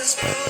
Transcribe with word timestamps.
is. 0.00 0.49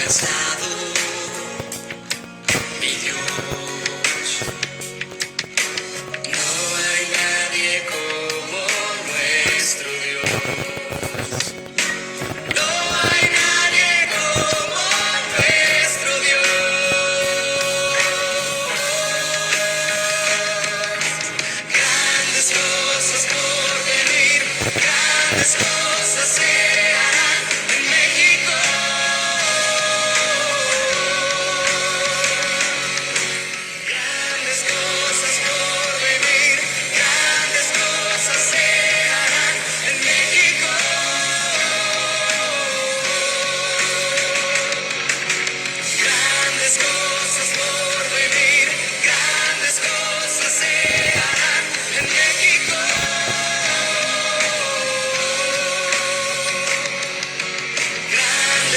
Cansado 0.00 0.99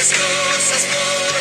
esas 0.03 0.17
cosas 0.19 0.87
no 0.89 1.32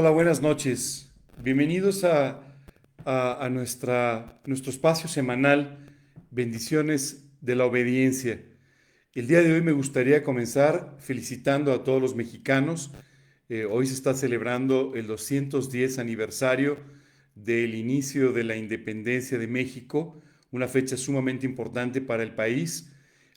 Hola, 0.00 0.10
buenas 0.10 0.40
noches. 0.40 1.10
Bienvenidos 1.42 2.04
a, 2.04 2.40
a, 3.04 3.48
nuestra, 3.50 4.40
nuestro 4.46 4.70
espacio 4.70 5.08
semanal 5.08 5.88
Bendiciones 6.30 7.24
de 7.40 7.56
la 7.56 7.64
Obediencia. 7.64 8.40
El 9.12 9.26
día 9.26 9.42
de 9.42 9.52
hoy 9.52 9.60
me 9.60 9.72
gustaría 9.72 10.22
comenzar 10.22 10.94
felicitando 11.00 11.72
a 11.72 11.82
todos 11.82 12.00
los 12.00 12.14
mexicanos. 12.14 12.92
Eh, 13.48 13.64
hoy 13.64 13.88
se 13.88 13.94
está 13.94 14.14
celebrando 14.14 14.92
el 14.94 15.08
210 15.08 15.98
aniversario 15.98 16.76
del 17.34 17.74
inicio 17.74 18.32
de 18.32 18.44
la 18.44 18.54
independencia 18.54 19.36
de 19.36 19.48
México, 19.48 20.20
una 20.52 20.68
fecha 20.68 20.96
sumamente 20.96 21.44
importante 21.44 22.00
para 22.00 22.22
el 22.22 22.36
país. 22.36 22.92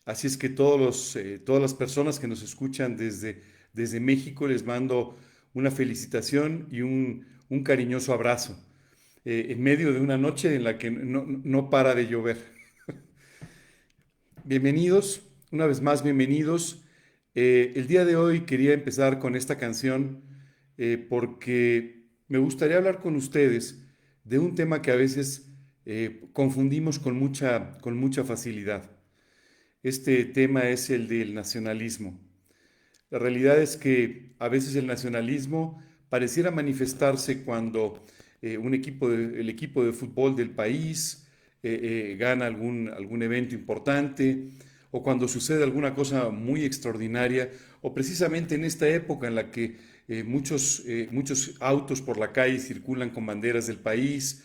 Así 0.05 0.27
es 0.27 0.37
que 0.37 0.49
todos 0.49 0.79
los, 0.79 1.15
eh, 1.15 1.39
todas 1.39 1.59
las 1.59 1.73
personas 1.73 2.19
que 2.19 2.27
nos 2.27 2.43
escuchan 2.43 2.97
desde, 2.97 3.41
desde 3.73 3.99
México 3.99 4.47
les 4.47 4.63
mando 4.63 5.17
una 5.53 5.71
felicitación 5.71 6.67
y 6.71 6.81
un, 6.81 7.25
un 7.49 7.63
cariñoso 7.63 8.13
abrazo 8.13 8.57
eh, 9.23 9.47
en 9.49 9.61
medio 9.61 9.93
de 9.93 9.99
una 9.99 10.17
noche 10.17 10.55
en 10.55 10.63
la 10.63 10.79
que 10.79 10.89
no, 10.89 11.25
no 11.27 11.69
para 11.69 11.93
de 11.93 12.07
llover. 12.07 12.37
bienvenidos, 14.45 15.21
una 15.51 15.67
vez 15.67 15.79
más 15.79 16.01
bienvenidos. 16.01 16.83
Eh, 17.35 17.73
el 17.75 17.87
día 17.87 18.03
de 18.03 18.15
hoy 18.15 18.41
quería 18.41 18.73
empezar 18.73 19.19
con 19.19 19.35
esta 19.35 19.57
canción 19.59 20.23
eh, 20.77 20.97
porque 20.97 22.09
me 22.29 22.39
gustaría 22.39 22.77
hablar 22.77 22.99
con 22.99 23.15
ustedes 23.15 23.85
de 24.23 24.39
un 24.39 24.55
tema 24.55 24.81
que 24.81 24.91
a 24.91 24.95
veces 24.95 25.47
confundimos 26.31 26.99
con 26.99 27.17
mucha, 27.17 27.77
con 27.79 27.97
mucha 27.97 28.23
facilidad. 28.23 28.89
Este 29.83 30.23
tema 30.25 30.69
es 30.69 30.89
el 30.89 31.07
del 31.07 31.33
nacionalismo. 31.33 32.17
La 33.11 33.19
realidad 33.19 33.61
es 33.61 33.75
que 33.75 34.31
a 34.39 34.47
veces 34.47 34.73
el 34.77 34.87
nacionalismo 34.87 35.83
pareciera 36.09 36.49
manifestarse 36.49 37.43
cuando 37.43 38.05
eh, 38.41 38.57
un 38.57 38.73
equipo 38.73 39.11
el 39.11 39.49
equipo 39.49 39.83
de 39.83 39.91
fútbol 39.91 40.33
del 40.33 40.51
país 40.51 41.27
eh, 41.61 42.13
eh, 42.13 42.15
gana 42.17 42.45
algún, 42.45 42.87
algún 42.87 43.21
evento 43.21 43.53
importante 43.53 44.47
o 44.91 45.03
cuando 45.03 45.27
sucede 45.27 45.61
alguna 45.61 45.93
cosa 45.93 46.29
muy 46.29 46.63
extraordinaria 46.63 47.49
o 47.81 47.93
precisamente 47.93 48.55
en 48.55 48.63
esta 48.63 48.87
época 48.87 49.27
en 49.27 49.35
la 49.35 49.51
que 49.51 49.77
muchos, 50.25 50.83
muchos 51.11 51.55
autos 51.61 52.01
por 52.01 52.17
la 52.17 52.33
calle 52.33 52.59
circulan 52.59 53.11
con 53.11 53.25
banderas 53.25 53.67
del 53.67 53.77
país 53.77 54.43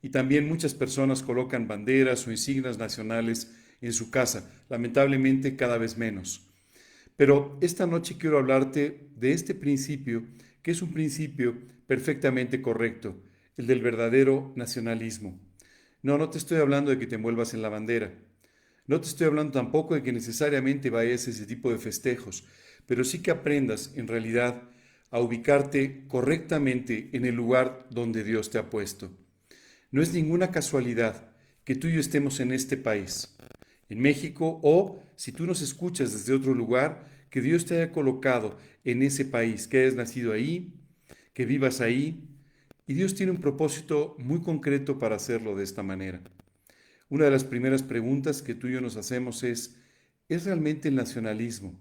y 0.00 0.10
también 0.10 0.48
muchas 0.48 0.74
personas 0.74 1.24
colocan 1.24 1.66
banderas 1.66 2.24
o 2.26 2.30
insignias 2.30 2.78
nacionales 2.78 3.52
en 3.80 3.92
su 3.92 4.10
casa, 4.10 4.48
lamentablemente 4.68 5.56
cada 5.56 5.78
vez 5.78 5.98
menos. 5.98 6.47
Pero 7.18 7.58
esta 7.60 7.84
noche 7.88 8.16
quiero 8.16 8.38
hablarte 8.38 9.08
de 9.16 9.32
este 9.32 9.52
principio, 9.52 10.22
que 10.62 10.70
es 10.70 10.82
un 10.82 10.92
principio 10.92 11.58
perfectamente 11.88 12.62
correcto, 12.62 13.20
el 13.56 13.66
del 13.66 13.82
verdadero 13.82 14.52
nacionalismo. 14.54 15.36
No, 16.00 16.16
no 16.16 16.30
te 16.30 16.38
estoy 16.38 16.58
hablando 16.58 16.92
de 16.92 16.98
que 17.00 17.08
te 17.08 17.16
envuelvas 17.16 17.54
en 17.54 17.62
la 17.62 17.70
bandera. 17.70 18.14
No 18.86 19.00
te 19.00 19.08
estoy 19.08 19.26
hablando 19.26 19.50
tampoco 19.50 19.96
de 19.96 20.04
que 20.04 20.12
necesariamente 20.12 20.90
vayas 20.90 21.26
a 21.26 21.30
ese 21.30 21.44
tipo 21.44 21.72
de 21.72 21.78
festejos, 21.78 22.44
pero 22.86 23.02
sí 23.02 23.20
que 23.20 23.32
aprendas 23.32 23.90
en 23.96 24.06
realidad 24.06 24.62
a 25.10 25.18
ubicarte 25.18 26.04
correctamente 26.06 27.10
en 27.14 27.24
el 27.24 27.34
lugar 27.34 27.88
donde 27.90 28.22
Dios 28.22 28.48
te 28.48 28.58
ha 28.58 28.70
puesto. 28.70 29.10
No 29.90 30.02
es 30.02 30.12
ninguna 30.12 30.52
casualidad 30.52 31.32
que 31.64 31.74
tú 31.74 31.88
y 31.88 31.94
yo 31.94 32.00
estemos 32.00 32.38
en 32.38 32.52
este 32.52 32.76
país, 32.76 33.36
en 33.88 34.00
México, 34.00 34.60
o 34.62 35.02
si 35.16 35.32
tú 35.32 35.46
nos 35.46 35.62
escuchas 35.62 36.12
desde 36.12 36.34
otro 36.34 36.54
lugar, 36.54 37.06
que 37.30 37.40
Dios 37.40 37.66
te 37.66 37.76
haya 37.76 37.92
colocado 37.92 38.58
en 38.84 39.02
ese 39.02 39.24
país, 39.24 39.66
que 39.66 39.80
hayas 39.80 39.94
nacido 39.94 40.32
ahí, 40.32 40.74
que 41.34 41.46
vivas 41.46 41.80
ahí, 41.80 42.28
y 42.86 42.94
Dios 42.94 43.14
tiene 43.14 43.32
un 43.32 43.40
propósito 43.40 44.16
muy 44.18 44.40
concreto 44.40 44.98
para 44.98 45.16
hacerlo 45.16 45.54
de 45.54 45.64
esta 45.64 45.82
manera. 45.82 46.22
Una 47.10 47.26
de 47.26 47.30
las 47.30 47.44
primeras 47.44 47.82
preguntas 47.82 48.42
que 48.42 48.54
tú 48.54 48.66
y 48.66 48.72
yo 48.72 48.80
nos 48.80 48.96
hacemos 48.96 49.42
es, 49.42 49.76
¿es 50.28 50.44
realmente 50.44 50.88
el 50.88 50.94
nacionalismo 50.94 51.78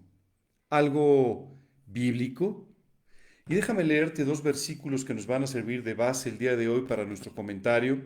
algo 0.70 1.58
bíblico? 1.86 2.68
Y 3.48 3.56
déjame 3.56 3.84
leerte 3.84 4.26
dos 4.26 4.44
versículos 4.44 5.06
que 5.06 5.14
nos 5.14 5.26
van 5.26 5.44
a 5.44 5.48
servir 5.48 5.84
de 5.84 5.94
base 5.94 6.30
el 6.30 6.38
día 6.38 6.58
de 6.58 6.68
hoy 6.68 6.82
para 6.82 7.06
nuestro 7.06 7.34
comentario 7.34 8.02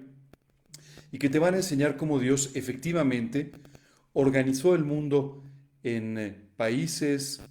y 1.11 1.17
que 1.17 1.29
te 1.29 1.39
van 1.39 1.55
a 1.55 1.57
enseñar 1.57 1.97
cómo 1.97 2.19
Dios 2.19 2.51
efectivamente 2.53 3.51
organizó 4.13 4.75
el 4.75 4.83
mundo 4.83 5.43
en 5.83 6.17
eh, 6.17 6.35
países, 6.57 7.41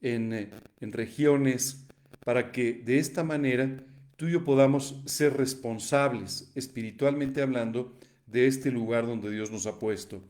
en, 0.00 0.32
eh, 0.32 0.50
en 0.80 0.92
regiones, 0.92 1.86
para 2.24 2.52
que 2.52 2.72
de 2.72 2.98
esta 2.98 3.22
manera 3.22 3.84
tú 4.16 4.26
y 4.26 4.32
yo 4.32 4.44
podamos 4.44 5.02
ser 5.04 5.36
responsables, 5.36 6.50
espiritualmente 6.54 7.42
hablando, 7.42 7.96
de 8.26 8.46
este 8.46 8.70
lugar 8.70 9.06
donde 9.06 9.30
Dios 9.30 9.50
nos 9.50 9.66
ha 9.66 9.78
puesto. 9.78 10.20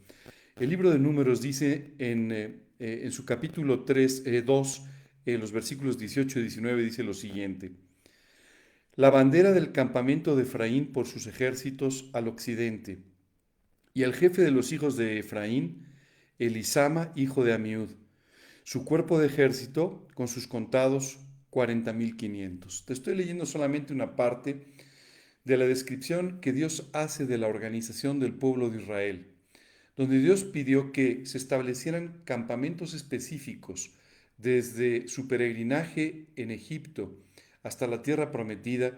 El 0.57 0.71
libro 0.71 0.91
de 0.91 0.99
números 0.99 1.41
dice 1.41 1.95
en, 1.99 2.33
eh, 2.33 2.61
eh, 2.79 3.01
en 3.05 3.13
su 3.13 3.25
capítulo 3.25 3.85
3, 3.85 4.45
2, 4.45 4.83
en 5.27 5.41
los 5.41 5.53
versículos 5.53 5.99
18 5.99 6.39
y 6.39 6.43
19, 6.43 6.83
dice 6.83 7.03
lo 7.03 7.15
siguiente. 7.15 7.73
La 8.95 9.11
bandera 9.11 9.53
del 9.53 9.73
campamento 9.73 10.37
de 10.37 10.45
Efraín 10.45 10.93
por 10.93 11.07
sus 11.07 11.27
ejércitos 11.27 12.09
al 12.13 12.29
occidente, 12.29 12.99
y 13.97 14.03
el 14.03 14.13
jefe 14.13 14.43
de 14.43 14.51
los 14.51 14.73
hijos 14.73 14.99
de 14.99 15.21
Efraín, 15.21 15.87
Elisama, 16.39 17.13
hijo 17.17 17.45
de 17.45 17.55
Amiud, 17.55 17.89
su 18.63 18.85
cuerpo 18.85 19.19
de 19.19 19.27
ejército 19.27 20.07
con 20.13 20.29
sus 20.29 20.47
contados 20.47 21.21
40.500. 21.51 22.85
Te 22.85 22.93
estoy 22.93 23.15
leyendo 23.15 23.47
solamente 23.47 23.95
una 23.95 24.15
parte 24.15 24.67
de 25.45 25.57
la 25.57 25.65
descripción 25.65 26.43
que 26.43 26.53
Dios 26.53 26.91
hace 26.93 27.25
de 27.25 27.39
la 27.39 27.47
organización 27.47 28.21
del 28.21 28.35
pueblo 28.35 28.69
de 28.69 28.83
Israel, 28.83 29.29
donde 29.97 30.19
Dios 30.21 30.45
pidió 30.45 30.93
que 30.93 31.25
se 31.25 31.39
establecieran 31.39 32.21
campamentos 32.27 32.93
específicos 32.93 33.93
desde 34.37 35.09
su 35.09 35.27
peregrinaje 35.27 36.27
en 36.37 36.51
Egipto 36.51 37.17
hasta 37.63 37.87
la 37.87 38.03
tierra 38.03 38.31
prometida, 38.31 38.93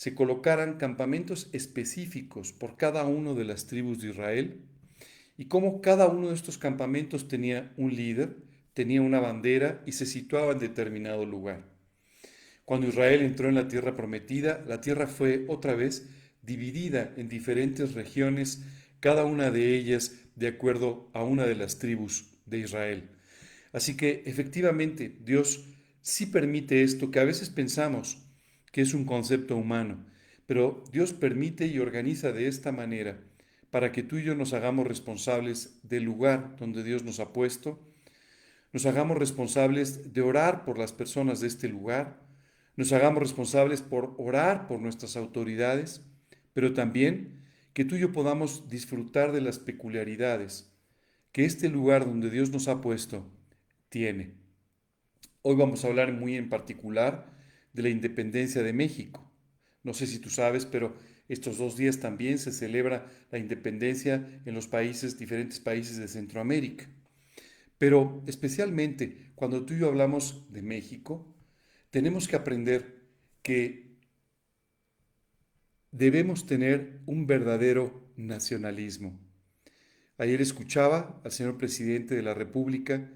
se 0.00 0.14
colocaran 0.14 0.78
campamentos 0.78 1.50
específicos 1.52 2.54
por 2.54 2.78
cada 2.78 3.04
uno 3.04 3.34
de 3.34 3.44
las 3.44 3.66
tribus 3.66 4.00
de 4.00 4.08
Israel 4.08 4.62
y 5.36 5.44
cómo 5.44 5.82
cada 5.82 6.06
uno 6.06 6.28
de 6.28 6.34
estos 6.34 6.56
campamentos 6.56 7.28
tenía 7.28 7.74
un 7.76 7.94
líder, 7.94 8.38
tenía 8.72 9.02
una 9.02 9.20
bandera 9.20 9.82
y 9.84 9.92
se 9.92 10.06
situaba 10.06 10.52
en 10.52 10.58
determinado 10.58 11.26
lugar. 11.26 11.68
Cuando 12.64 12.88
Israel 12.88 13.20
entró 13.20 13.50
en 13.50 13.56
la 13.56 13.68
tierra 13.68 13.94
prometida, 13.94 14.64
la 14.66 14.80
tierra 14.80 15.06
fue 15.06 15.44
otra 15.48 15.74
vez 15.74 16.08
dividida 16.40 17.12
en 17.18 17.28
diferentes 17.28 17.92
regiones, 17.92 18.64
cada 19.00 19.26
una 19.26 19.50
de 19.50 19.76
ellas 19.76 20.16
de 20.34 20.48
acuerdo 20.48 21.10
a 21.12 21.24
una 21.24 21.44
de 21.44 21.56
las 21.56 21.78
tribus 21.78 22.38
de 22.46 22.60
Israel. 22.60 23.10
Así 23.74 23.98
que 23.98 24.22
efectivamente 24.24 25.18
Dios 25.22 25.62
sí 26.00 26.24
permite 26.24 26.84
esto 26.84 27.10
que 27.10 27.20
a 27.20 27.24
veces 27.24 27.50
pensamos 27.50 28.29
que 28.70 28.82
es 28.82 28.94
un 28.94 29.04
concepto 29.04 29.56
humano, 29.56 30.04
pero 30.46 30.84
Dios 30.92 31.12
permite 31.12 31.66
y 31.66 31.78
organiza 31.78 32.32
de 32.32 32.48
esta 32.48 32.72
manera 32.72 33.20
para 33.70 33.92
que 33.92 34.02
tú 34.02 34.16
y 34.16 34.24
yo 34.24 34.34
nos 34.34 34.52
hagamos 34.52 34.86
responsables 34.86 35.78
del 35.82 36.02
lugar 36.02 36.56
donde 36.56 36.82
Dios 36.82 37.04
nos 37.04 37.20
ha 37.20 37.32
puesto, 37.32 37.78
nos 38.72 38.86
hagamos 38.86 39.16
responsables 39.18 40.12
de 40.12 40.20
orar 40.20 40.64
por 40.64 40.78
las 40.78 40.92
personas 40.92 41.40
de 41.40 41.46
este 41.46 41.68
lugar, 41.68 42.20
nos 42.76 42.92
hagamos 42.92 43.20
responsables 43.20 43.82
por 43.82 44.14
orar 44.18 44.66
por 44.66 44.80
nuestras 44.80 45.16
autoridades, 45.16 46.04
pero 46.52 46.72
también 46.72 47.44
que 47.72 47.84
tú 47.84 47.94
y 47.94 48.00
yo 48.00 48.12
podamos 48.12 48.68
disfrutar 48.68 49.32
de 49.32 49.40
las 49.40 49.58
peculiaridades 49.58 50.72
que 51.32 51.44
este 51.44 51.68
lugar 51.68 52.04
donde 52.04 52.30
Dios 52.30 52.50
nos 52.50 52.66
ha 52.68 52.80
puesto 52.80 53.30
tiene. 53.88 54.34
Hoy 55.42 55.56
vamos 55.56 55.84
a 55.84 55.88
hablar 55.88 56.12
muy 56.12 56.36
en 56.36 56.48
particular 56.48 57.39
de 57.72 57.82
la 57.82 57.88
independencia 57.88 58.62
de 58.62 58.72
México. 58.72 59.30
No 59.82 59.94
sé 59.94 60.06
si 60.06 60.18
tú 60.18 60.30
sabes, 60.30 60.66
pero 60.66 60.94
estos 61.28 61.58
dos 61.58 61.76
días 61.76 62.00
también 62.00 62.38
se 62.38 62.52
celebra 62.52 63.10
la 63.30 63.38
independencia 63.38 64.42
en 64.44 64.54
los 64.54 64.66
países, 64.66 65.18
diferentes 65.18 65.60
países 65.60 65.96
de 65.96 66.08
Centroamérica. 66.08 66.88
Pero 67.78 68.22
especialmente 68.26 69.32
cuando 69.34 69.64
tú 69.64 69.74
y 69.74 69.78
yo 69.78 69.88
hablamos 69.88 70.52
de 70.52 70.62
México, 70.62 71.34
tenemos 71.90 72.28
que 72.28 72.36
aprender 72.36 73.08
que 73.42 73.98
debemos 75.92 76.46
tener 76.46 77.00
un 77.06 77.26
verdadero 77.26 78.12
nacionalismo. 78.16 79.18
Ayer 80.18 80.40
escuchaba 80.40 81.20
al 81.24 81.32
señor 81.32 81.56
presidente 81.56 82.14
de 82.14 82.22
la 82.22 82.34
República 82.34 83.10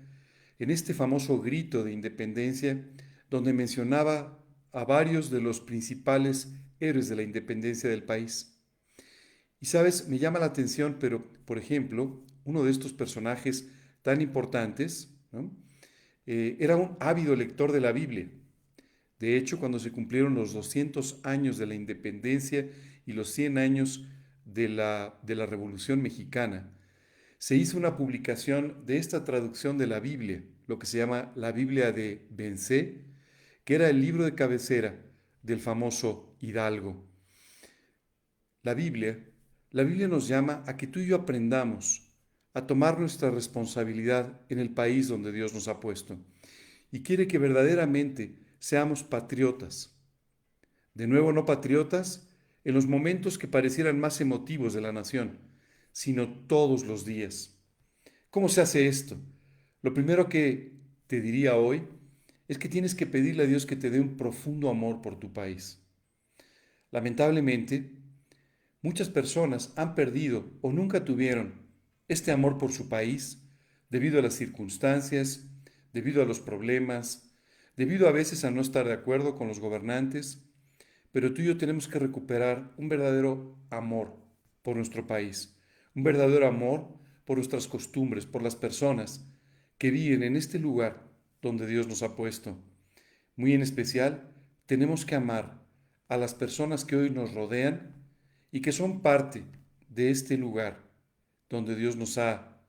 en 0.59 0.71
este 0.71 0.95
famoso 0.95 1.41
grito 1.41 1.85
de 1.85 1.93
independencia 1.93 2.89
donde 3.29 3.53
mencionaba 3.53 4.44
a 4.75 4.85
varios 4.85 5.31
de 5.31 5.41
los 5.41 5.61
principales 5.61 6.53
héroes 6.81 7.09
de 7.09 7.17
la 7.17 7.23
independencia 7.23 7.89
del 7.89 8.03
país. 8.03 8.61
Y 9.61 9.67
sabes, 9.67 10.09
me 10.09 10.19
llama 10.19 10.41
la 10.41 10.47
atención, 10.47 10.97
pero 10.99 11.25
por 11.45 11.59
ejemplo, 11.59 12.23
uno 12.45 12.65
de 12.65 12.71
estos 12.71 12.93
personajes 12.93 13.69
tan 14.03 14.21
importantes 14.21 15.17
eh, 16.27 16.57
era 16.61 16.77
un 16.77 16.97
ávido 17.01 17.35
lector 17.37 17.73
de 17.73 17.81
la 17.81 17.93
Biblia. 17.93 18.29
De 19.19 19.37
hecho, 19.37 19.59
cuando 19.59 19.79
se 19.79 19.93
cumplieron 19.93 20.35
los 20.35 20.53
200 20.53 21.21
años 21.23 21.57
de 21.57 21.67
la 21.67 21.75
independencia 21.75 22.69
y 23.07 23.13
los 23.13 23.31
100 23.31 23.59
años 23.59 24.05
de 24.45 24.69
la, 24.69 25.19
de 25.23 25.37
la 25.37 25.47
Revolución 25.47 26.03
Mexicana, 26.03 26.71
se 27.39 27.57
hizo 27.57 27.79
una 27.79 27.97
publicación 27.97 28.85
de 28.87 28.99
esta 28.99 29.25
traducción 29.25 29.79
de 29.79 29.87
la 29.87 30.01
Biblia, 30.01 30.43
lo 30.67 30.79
que 30.79 30.87
se 30.87 30.99
llama 30.99 31.33
la 31.37 31.53
Biblia 31.53 31.93
de 31.93 32.27
Bencé, 32.31 33.14
que 33.65 33.75
era 33.75 33.89
el 33.89 34.01
libro 34.01 34.25
de 34.25 34.35
cabecera 34.35 34.95
del 35.43 35.61
famoso 35.61 36.37
Hidalgo. 36.41 37.05
La 38.63 38.75
Biblia, 38.75 39.19
la 39.71 39.83
Biblia 39.85 40.09
nos 40.09 40.29
llama 40.29 40.63
a 40.67 40.77
que 40.77 40.87
tú 40.87 41.01
y 41.01 41.07
yo 41.07 41.17
aprendamos 41.17 42.11
a 42.53 42.67
tomar 42.67 43.01
nuestra 43.01 43.31
responsabilidad 43.31 44.41
en 44.49 44.59
el 44.59 44.71
país 44.71 45.09
donde 45.09 45.33
Dios 45.33 45.53
nos 45.53 45.69
ha 45.69 45.81
puesto 45.81 46.19
y 46.91 47.03
quiere 47.03 47.27
que 47.27 47.39
verdaderamente 47.39 48.39
seamos 48.59 49.03
patriotas. 49.03 49.99
De 50.95 51.09
nuevo, 51.09 51.33
no 51.33 51.45
patriotas 51.45 52.29
en 52.63 52.75
los 52.75 52.87
momentos 52.87 53.37
que 53.37 53.49
parecieran 53.49 53.99
más 53.99 54.21
emotivos 54.21 54.73
de 54.75 54.81
la 54.81 54.93
nación, 54.93 55.39
sino 55.93 56.47
todos 56.47 56.85
los 56.85 57.05
días. 57.05 57.59
¿Cómo 58.31 58.49
se 58.49 58.61
hace 58.61 58.87
esto? 58.87 59.19
Lo 59.83 59.93
primero 59.93 60.29
que 60.29 60.73
te 61.07 61.21
diría 61.21 61.57
hoy 61.57 61.83
es 62.49 62.59
que 62.59 62.69
tienes 62.69 62.95
que 62.95 63.07
pedirle 63.07 63.45
a 63.45 63.47
Dios 63.47 63.67
que 63.67 63.77
te 63.77 63.91
dé 63.91 64.01
un 64.01 64.17
profundo 64.17 64.69
amor 64.69 65.01
por 65.01 65.19
tu 65.19 65.33
país. 65.33 65.83
Lamentablemente, 66.91 67.93
muchas 68.83 69.09
personas 69.09 69.73
han 69.77 69.95
perdido 69.95 70.53
o 70.61 70.73
nunca 70.73 71.05
tuvieron 71.05 71.65
este 72.09 72.33
amor 72.33 72.59
por 72.59 72.71
su 72.73 72.89
país 72.89 73.43
debido 73.89 74.19
a 74.19 74.23
las 74.23 74.35
circunstancias, 74.35 75.49
debido 75.93 76.23
a 76.23 76.27
los 76.27 76.41
problemas, 76.41 77.35
debido 77.77 78.09
a 78.09 78.13
veces 78.13 78.45
a 78.45 78.51
no 78.51 78.61
estar 78.61 78.87
de 78.87 78.93
acuerdo 78.93 79.35
con 79.37 79.49
los 79.49 79.61
gobernantes, 79.61 80.45
pero 81.13 81.33
tú 81.33 81.43
y 81.43 81.47
yo 81.47 81.57
tenemos 81.57 81.89
que 81.89 81.99
recuperar 81.99 82.75
un 82.77 82.89
verdadero 82.89 83.59
amor 83.71 84.21
por 84.63 84.77
nuestro 84.77 85.07
país, 85.07 85.57
un 85.95 86.03
verdadero 86.03 86.47
amor 86.47 86.99
por 87.25 87.39
nuestras 87.39 87.69
costumbres, 87.69 88.27
por 88.27 88.43
las 88.43 88.57
personas 88.57 89.27
que 89.79 89.91
viven 89.91 90.23
en 90.23 90.37
este 90.37 90.59
lugar 90.59 91.14
donde 91.45 91.67
Dios 91.67 91.87
nos 91.87 92.03
ha 92.03 92.17
puesto. 92.17 92.57
Muy 93.37 93.53
en 93.53 93.61
especial, 93.61 94.33
tenemos 94.67 95.05
que 95.05 95.15
amar 95.15 95.63
a 96.09 96.17
las 96.17 96.35
personas 96.35 96.85
que 96.85 96.97
hoy 96.97 97.11
nos 97.11 97.35
rodean 97.35 97.95
y 98.51 98.63
que 98.63 98.73
son 98.73 99.03
parte 99.03 99.45
de 99.89 100.11
este 100.11 100.39
lugar 100.39 100.83
donde 101.51 101.77
Dios 101.77 101.97
nos 101.97 102.17
ha 102.17 102.63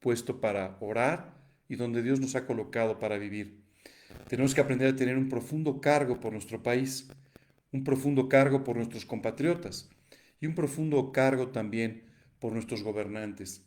puesto 0.00 0.40
para 0.40 0.76
orar 0.80 1.34
y 1.66 1.76
donde 1.76 2.02
Dios 2.02 2.20
nos 2.20 2.34
ha 2.34 2.46
colocado 2.46 2.98
para 2.98 3.16
vivir. 3.16 3.64
Tenemos 4.28 4.54
que 4.54 4.60
aprender 4.60 4.92
a 4.92 4.96
tener 4.96 5.16
un 5.16 5.28
profundo 5.28 5.80
cargo 5.80 6.20
por 6.20 6.32
nuestro 6.32 6.62
país, 6.62 7.08
un 7.72 7.84
profundo 7.84 8.28
cargo 8.28 8.64
por 8.64 8.76
nuestros 8.76 9.06
compatriotas 9.06 9.88
y 10.40 10.46
un 10.46 10.54
profundo 10.54 11.10
cargo 11.10 11.48
también 11.48 12.04
por 12.38 12.52
nuestros 12.52 12.82
gobernantes. 12.82 13.64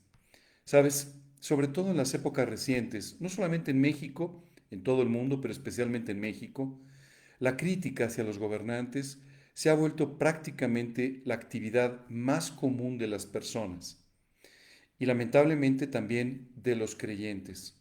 Sabes, 0.66 1.16
sobre 1.44 1.68
todo 1.68 1.92
en 1.92 1.98
las 1.98 2.14
épocas 2.14 2.48
recientes, 2.48 3.18
no 3.20 3.28
solamente 3.28 3.72
en 3.72 3.82
México, 3.82 4.42
en 4.72 4.82
todo 4.82 5.02
el 5.02 5.10
mundo, 5.10 5.42
pero 5.42 5.52
especialmente 5.52 6.14
en 6.14 6.22
México, 6.22 6.80
la 7.38 7.58
crítica 7.58 8.06
hacia 8.06 8.24
los 8.24 8.38
gobernantes 8.38 9.20
se 9.54 9.70
ha 9.70 9.74
vuelto 9.74 10.18
prácticamente 10.18 11.22
la 11.26 11.36
actividad 11.36 12.08
más 12.08 12.50
común 12.50 12.98
de 12.98 13.08
las 13.08 13.26
personas 13.26 14.06
y 14.98 15.06
lamentablemente 15.06 15.86
también 15.86 16.50
de 16.56 16.78
los 16.78 16.96
creyentes. 16.96 17.78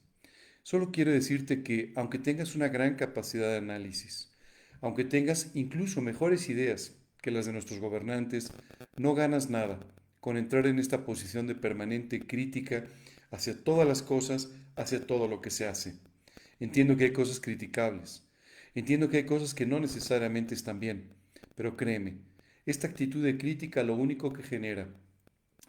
Solo 0.65 0.91
quiero 0.91 1.13
decirte 1.13 1.63
que 1.63 1.93
aunque 1.95 2.19
tengas 2.19 2.57
una 2.57 2.67
gran 2.67 2.97
capacidad 2.97 3.49
de 3.49 3.59
análisis, 3.59 4.33
aunque 4.81 5.05
tengas 5.05 5.53
incluso 5.55 6.01
mejores 6.01 6.49
ideas 6.49 6.97
que 7.23 7.31
las 7.31 7.47
de 7.47 7.53
nuestros 7.53 7.79
gobernantes, 7.79 8.53
no 8.97 9.15
ganas 9.15 9.51
nada 9.51 9.79
con 10.19 10.37
entrar 10.37 10.67
en 10.67 10.81
esta 10.81 11.05
posición 11.05 11.47
de 11.47 11.55
permanente 11.55 12.27
crítica 12.27 12.87
hacia 13.33 13.65
todas 13.65 13.89
las 13.89 14.03
cosas, 14.03 14.53
hacia 14.77 15.07
todo 15.07 15.27
lo 15.27 15.41
que 15.41 15.51
se 15.51 15.67
hace. 15.67 15.99
Entiendo 16.61 16.97
que 16.97 17.05
hay 17.05 17.13
cosas 17.13 17.41
criticables, 17.41 18.23
entiendo 18.75 19.09
que 19.09 19.17
hay 19.17 19.27
cosas 19.27 19.55
que 19.55 19.67
no 19.67 19.81
necesariamente 19.81 20.55
están 20.55 20.79
bien, 20.79 21.11
pero 21.57 21.77
créeme, 21.77 22.19
esta 22.67 22.87
actitud 22.87 23.25
de 23.25 23.37
crítica 23.37 23.83
lo 23.83 23.97
único 23.97 24.33
que 24.33 24.45
genera 24.45 24.89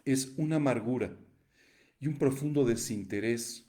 es 0.04 0.34
una 0.36 0.56
amargura 0.56 1.16
y 1.98 2.06
un 2.06 2.18
profundo 2.18 2.64
desinterés 2.64 3.66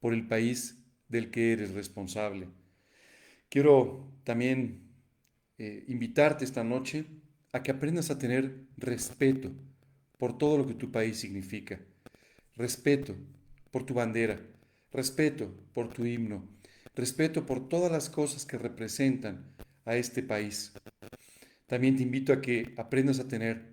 por 0.00 0.14
el 0.14 0.26
país 0.26 0.82
del 1.08 1.30
que 1.30 1.52
eres 1.52 1.74
responsable. 1.74 2.48
Quiero 3.48 4.10
también 4.24 4.80
eh, 5.58 5.84
invitarte 5.88 6.44
esta 6.44 6.64
noche 6.64 7.04
a 7.52 7.62
que 7.62 7.70
aprendas 7.70 8.10
a 8.10 8.18
tener 8.18 8.64
respeto 8.78 9.52
por 10.16 10.38
todo 10.38 10.56
lo 10.58 10.66
que 10.66 10.74
tu 10.74 10.90
país 10.90 11.18
significa. 11.18 11.78
Respeto 12.56 13.16
por 13.70 13.86
tu 13.86 13.94
bandera, 13.94 14.40
respeto 14.90 15.54
por 15.72 15.88
tu 15.92 16.04
himno, 16.04 16.46
respeto 16.94 17.46
por 17.46 17.68
todas 17.68 17.90
las 17.90 18.10
cosas 18.10 18.44
que 18.44 18.58
representan 18.58 19.54
a 19.84 19.96
este 19.96 20.22
país. 20.22 20.72
También 21.66 21.96
te 21.96 22.02
invito 22.02 22.32
a 22.32 22.42
que 22.42 22.74
aprendas 22.76 23.18
a 23.18 23.28
tener 23.28 23.72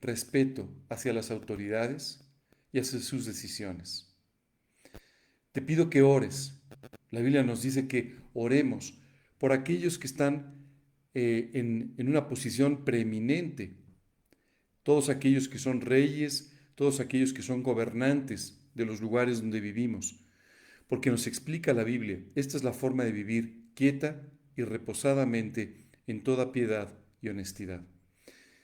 respeto 0.00 0.68
hacia 0.88 1.12
las 1.12 1.30
autoridades 1.30 2.26
y 2.72 2.78
hacia 2.78 3.00
sus 3.00 3.26
decisiones. 3.26 4.16
Te 5.52 5.60
pido 5.60 5.90
que 5.90 6.02
ores. 6.02 6.62
La 7.10 7.20
Biblia 7.20 7.42
nos 7.42 7.62
dice 7.62 7.86
que 7.86 8.16
oremos 8.32 8.98
por 9.38 9.52
aquellos 9.52 9.98
que 9.98 10.06
están 10.06 10.66
eh, 11.12 11.50
en, 11.52 11.94
en 11.98 12.08
una 12.08 12.26
posición 12.26 12.84
preeminente, 12.84 13.76
todos 14.82 15.10
aquellos 15.10 15.48
que 15.48 15.58
son 15.58 15.80
reyes, 15.82 16.53
todos 16.74 17.00
aquellos 17.00 17.32
que 17.32 17.42
son 17.42 17.62
gobernantes 17.62 18.60
de 18.74 18.84
los 18.84 19.00
lugares 19.00 19.40
donde 19.40 19.60
vivimos, 19.60 20.20
porque 20.88 21.10
nos 21.10 21.26
explica 21.26 21.72
la 21.72 21.84
Biblia, 21.84 22.20
esta 22.34 22.56
es 22.56 22.64
la 22.64 22.72
forma 22.72 23.04
de 23.04 23.12
vivir 23.12 23.70
quieta 23.74 24.20
y 24.56 24.62
reposadamente 24.62 25.76
en 26.06 26.22
toda 26.22 26.52
piedad 26.52 26.98
y 27.20 27.28
honestidad. 27.28 27.82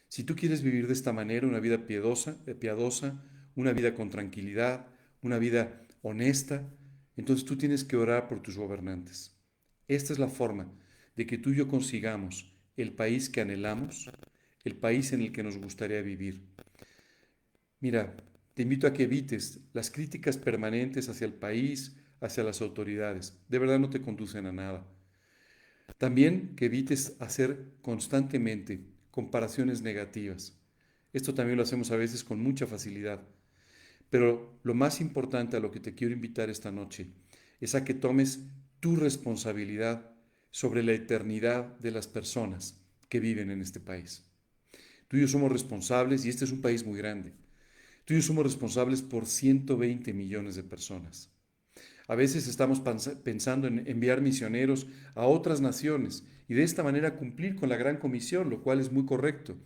Si 0.09 0.25
tú 0.25 0.35
quieres 0.35 0.63
vivir 0.63 0.87
de 0.87 0.93
esta 0.93 1.13
manera 1.13 1.47
una 1.47 1.61
vida 1.61 1.87
piadosa, 1.87 2.37
eh, 2.47 2.55
piadosa, 2.55 3.23
una 3.55 3.73
vida 3.73 3.95
con 3.95 4.11
tranquilidad, 4.11 4.87
una 5.23 5.39
vida 5.39 5.83
honesta, 6.03 6.69
entonces 7.17 7.45
tú 7.45 7.57
tienes 7.57 7.85
que 7.85 7.97
orar 7.97 8.29
por 8.29 8.43
tus 8.43 8.57
gobernantes. 8.57 9.37
Esta 9.89 10.13
es 10.13 10.19
la 10.19 10.29
forma 10.29 10.73
de 11.17 11.27
que 11.27 11.39
tú 11.39 11.51
y 11.51 11.57
yo 11.57 11.69
consigamos 11.69 12.53
el 12.77 12.93
país 12.93 13.29
que 13.29 13.41
anhelamos, 13.41 14.11
el 14.65 14.77
país 14.77 15.13
en 15.13 15.23
el 15.23 15.33
que 15.33 15.43
nos 15.43 15.59
gustaría 15.59 16.01
vivir. 16.03 16.43
Mira, 17.81 18.15
te 18.53 18.63
invito 18.63 18.87
a 18.87 18.93
que 18.93 19.05
evites 19.05 19.61
las 19.73 19.91
críticas 19.91 20.37
permanentes 20.37 21.09
hacia 21.09 21.25
el 21.25 21.33
país, 21.33 21.97
hacia 22.21 22.45
las 22.45 22.61
autoridades. 22.61 23.39
De 23.49 23.59
verdad 23.59 23.79
no 23.79 23.89
te 23.89 24.03
conducen 24.03 24.45
a 24.45 24.53
nada. 24.53 24.87
También 25.97 26.55
que 26.57 26.67
evites 26.67 27.17
hacer 27.21 27.73
constantemente 27.81 28.85
comparaciones 29.11 29.81
negativas. 29.81 30.59
Esto 31.15 31.33
también 31.33 31.57
lo 31.57 31.63
hacemos 31.63 31.91
a 31.91 31.97
veces 31.97 32.23
con 32.23 32.43
mucha 32.43 32.67
facilidad. 32.67 33.27
Pero 34.11 34.61
lo 34.63 34.75
más 34.75 35.01
importante 35.01 35.57
a 35.57 35.61
lo 35.61 35.71
que 35.71 35.81
te 35.81 35.95
quiero 35.95 36.13
invitar 36.13 36.51
esta 36.51 36.71
noche 36.71 37.09
es 37.61 37.75
a 37.75 37.85
que 37.85 37.95
tomes 37.95 38.41
tu 38.81 38.97
responsabilidad 38.97 40.11
sobre 40.51 40.83
la 40.83 40.93
eternidad 40.93 41.79
de 41.79 41.93
las 41.93 42.09
personas 42.09 42.79
que 43.09 43.21
viven 43.21 43.51
en 43.51 43.63
este 43.63 43.81
país. 43.81 44.25
Tú 45.09 45.17
y 45.17 45.23
yo 45.23 45.29
somos 45.29 45.51
responsables, 45.51 46.25
y 46.25 46.29
este 46.29 46.45
es 46.45 46.53
un 46.53 46.61
país 46.61 46.85
muy 46.85 46.99
grande, 46.99 47.35
tú 48.11 48.17
y 48.17 48.23
somos 48.23 48.43
responsables 48.43 49.03
por 49.03 49.25
120 49.25 50.13
millones 50.15 50.57
de 50.57 50.65
personas. 50.65 51.31
A 52.09 52.17
veces 52.17 52.49
estamos 52.49 52.83
pensando 53.23 53.69
en 53.69 53.87
enviar 53.87 54.21
misioneros 54.21 54.89
a 55.15 55.27
otras 55.27 55.61
naciones 55.61 56.27
y 56.49 56.55
de 56.55 56.65
esta 56.65 56.83
manera 56.83 57.15
cumplir 57.15 57.55
con 57.55 57.69
la 57.69 57.77
gran 57.77 57.99
comisión, 57.99 58.51
lo 58.51 58.65
cual 58.65 58.81
es 58.81 58.91
muy 58.91 59.07
correcto. 59.07 59.57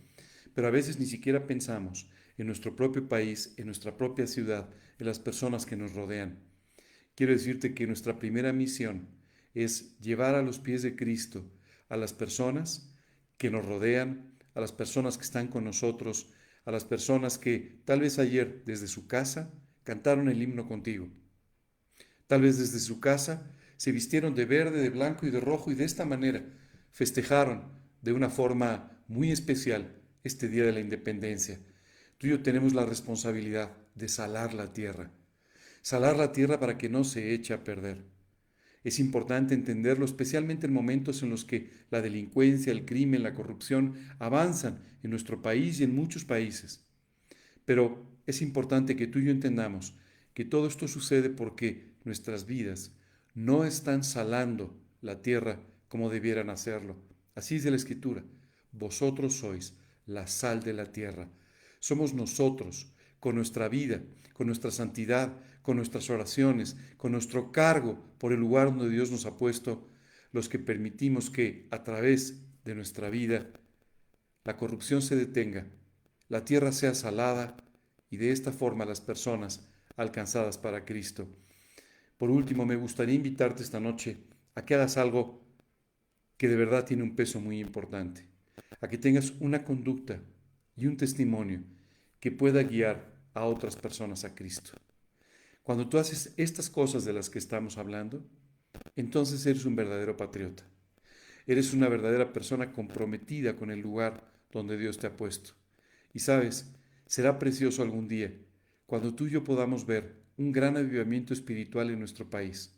Pero 0.53 0.67
a 0.67 0.69
veces 0.69 0.99
ni 0.99 1.07
siquiera 1.07 1.47
pensamos 1.47 2.07
en 2.37 2.45
nuestro 2.45 2.75
propio 2.75 3.09
país, 3.09 3.55
en 3.57 3.65
nuestra 3.65 3.97
propia 3.97 4.27
ciudad, 4.27 4.69
en 4.99 5.07
las 5.07 5.17
personas 5.17 5.65
que 5.65 5.75
nos 5.75 5.93
rodean. 5.93 6.37
Quiero 7.15 7.33
decirte 7.33 7.73
que 7.73 7.87
nuestra 7.87 8.19
primera 8.19 8.53
misión 8.53 9.07
es 9.55 9.97
llevar 10.01 10.35
a 10.35 10.43
los 10.43 10.59
pies 10.59 10.83
de 10.83 10.95
Cristo 10.95 11.51
a 11.89 11.97
las 11.97 12.13
personas 12.13 12.93
que 13.39 13.49
nos 13.49 13.65
rodean, 13.65 14.35
a 14.53 14.61
las 14.61 14.71
personas 14.71 15.17
que 15.17 15.23
están 15.23 15.47
con 15.47 15.63
nosotros, 15.63 16.27
a 16.65 16.71
las 16.71 16.83
personas 16.83 17.37
que 17.37 17.79
tal 17.85 18.01
vez 18.01 18.19
ayer 18.19 18.63
desde 18.65 18.87
su 18.87 19.07
casa 19.07 19.53
cantaron 19.83 20.29
el 20.29 20.41
himno 20.41 20.67
contigo. 20.67 21.07
Tal 22.27 22.41
vez 22.41 22.57
desde 22.57 22.79
su 22.79 22.99
casa 22.99 23.51
se 23.77 23.91
vistieron 23.91 24.33
de 24.35 24.45
verde, 24.45 24.81
de 24.81 24.89
blanco 24.89 25.27
y 25.27 25.29
de 25.29 25.39
rojo 25.39 25.71
y 25.71 25.75
de 25.75 25.85
esta 25.85 26.05
manera 26.05 26.43
festejaron 26.91 27.71
de 28.01 28.13
una 28.13 28.29
forma 28.29 29.03
muy 29.07 29.31
especial 29.31 30.01
este 30.23 30.47
Día 30.47 30.65
de 30.65 30.73
la 30.73 30.79
Independencia. 30.79 31.59
Tú 32.17 32.27
y 32.27 32.31
yo 32.31 32.41
tenemos 32.41 32.73
la 32.73 32.85
responsabilidad 32.85 33.77
de 33.93 34.07
salar 34.07 34.53
la 34.53 34.73
tierra. 34.73 35.11
Salar 35.81 36.17
la 36.17 36.31
tierra 36.31 36.59
para 36.59 36.77
que 36.77 36.89
no 36.89 37.03
se 37.03 37.33
eche 37.33 37.53
a 37.53 37.63
perder. 37.63 38.05
Es 38.85 38.99
importante 38.99 39.55
entenderlo, 39.55 40.05
especialmente 40.05 40.67
en 40.67 40.73
momentos 40.73 41.23
en 41.23 41.31
los 41.31 41.43
que 41.43 41.71
la 41.89 42.03
delincuencia, 42.03 42.71
el 42.71 42.85
crimen, 42.85 43.23
la 43.23 43.33
corrupción 43.33 43.95
avanzan 44.19 44.79
en 45.01 45.09
nuestro 45.09 45.41
país 45.41 45.79
y 45.79 45.83
en 45.83 45.95
muchos 45.95 46.23
países. 46.23 46.85
Pero 47.65 48.05
es 48.27 48.43
importante 48.43 48.95
que 48.95 49.07
tú 49.07 49.17
y 49.17 49.25
yo 49.25 49.31
entendamos 49.31 49.95
que 50.35 50.45
todo 50.45 50.67
esto 50.67 50.87
sucede 50.87 51.31
porque 51.31 51.95
nuestras 52.03 52.45
vidas 52.45 52.91
no 53.33 53.65
están 53.65 54.03
salando 54.03 54.79
la 55.01 55.23
tierra 55.23 55.59
como 55.87 56.11
debieran 56.11 56.51
hacerlo. 56.51 56.95
Así 57.33 57.55
dice 57.55 57.71
la 57.71 57.77
Escritura. 57.77 58.23
Vosotros 58.71 59.33
sois 59.33 59.73
la 60.05 60.27
sal 60.27 60.61
de 60.61 60.73
la 60.73 60.91
tierra. 60.91 61.27
Somos 61.79 62.13
nosotros, 62.13 62.91
con 63.19 63.33
nuestra 63.33 63.67
vida, 63.67 64.03
con 64.33 64.45
nuestra 64.45 64.69
santidad, 64.69 65.33
con 65.65 65.77
nuestras 65.77 66.11
oraciones, 66.11 66.77
con 66.95 67.11
nuestro 67.11 67.51
cargo 67.51 67.97
por 68.19 68.31
el 68.31 68.39
lugar 68.39 68.67
donde 68.67 68.87
Dios 68.87 69.09
nos 69.09 69.25
ha 69.25 69.35
puesto, 69.35 69.89
los 70.31 70.47
que 70.47 70.59
permitimos 70.59 71.31
que, 71.31 71.67
a 71.71 71.83
través 71.83 72.43
de 72.65 72.75
nuestra 72.75 73.09
vida, 73.09 73.47
la 74.43 74.57
corrupción 74.57 75.01
se 75.01 75.15
detenga, 75.15 75.65
la 76.29 76.45
tierra 76.45 76.71
sea 76.71 76.93
salada 76.93 77.57
y 78.11 78.17
de 78.17 78.31
esta 78.31 78.51
forma 78.51 78.85
las 78.85 79.01
personas 79.01 79.67
alcanzadas 79.97 80.59
para 80.59 80.85
Cristo. 80.85 81.27
Por 82.19 82.29
último, 82.29 82.67
me 82.67 82.75
gustaría 82.75 83.15
invitarte 83.15 83.63
esta 83.63 83.79
noche 83.79 84.17
a 84.53 84.65
que 84.65 84.75
hagas 84.75 84.97
algo 84.97 85.41
que 86.37 86.47
de 86.47 86.57
verdad 86.57 86.85
tiene 86.85 87.01
un 87.01 87.15
peso 87.15 87.39
muy 87.39 87.59
importante, 87.59 88.27
a 88.81 88.87
que 88.87 88.99
tengas 88.99 89.33
una 89.39 89.63
conducta 89.63 90.21
y 90.75 90.85
un 90.85 90.95
testimonio 90.95 91.63
que 92.19 92.29
pueda 92.31 92.61
guiar 92.61 93.15
a 93.33 93.45
otras 93.45 93.75
personas 93.75 94.25
a 94.25 94.35
Cristo. 94.35 94.73
Cuando 95.65 95.89
tú 95.89 95.97
haces 95.97 96.31
estas 96.37 96.69
cosas 96.69 97.05
de 97.05 97.13
las 97.13 97.31
que 97.31 97.39
estamos 97.39 97.79
hablando, 97.79 98.23
entonces 98.95 99.43
eres 99.47 99.65
un 99.65 99.75
verdadero 99.75 100.15
patriota. 100.15 100.61
Eres 101.47 101.73
una 101.73 101.89
verdadera 101.89 102.31
persona 102.31 102.71
comprometida 102.71 103.55
con 103.55 103.71
el 103.71 103.79
lugar 103.79 104.31
donde 104.51 104.77
Dios 104.77 104.99
te 104.99 105.07
ha 105.07 105.17
puesto. 105.17 105.53
Y 106.13 106.19
sabes, 106.19 106.71
será 107.07 107.39
precioso 107.39 107.81
algún 107.81 108.07
día 108.07 108.31
cuando 108.85 109.15
tú 109.15 109.25
y 109.25 109.31
yo 109.31 109.43
podamos 109.43 109.87
ver 109.87 110.21
un 110.37 110.51
gran 110.51 110.77
avivamiento 110.77 111.33
espiritual 111.33 111.89
en 111.89 111.97
nuestro 111.97 112.29
país. 112.29 112.71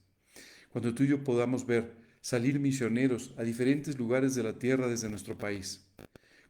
Cuando 0.72 0.94
tú 0.94 1.04
y 1.04 1.08
yo 1.10 1.26
podamos 1.26 1.68
ver 1.68 1.94
salir 2.22 2.58
misioneros 2.58 3.34
a 3.36 3.44
diferentes 3.44 3.98
lugares 3.98 4.34
de 4.34 4.44
la 4.44 4.58
tierra 4.58 4.88
desde 4.88 5.10
nuestro 5.10 5.38
país. 5.38 5.86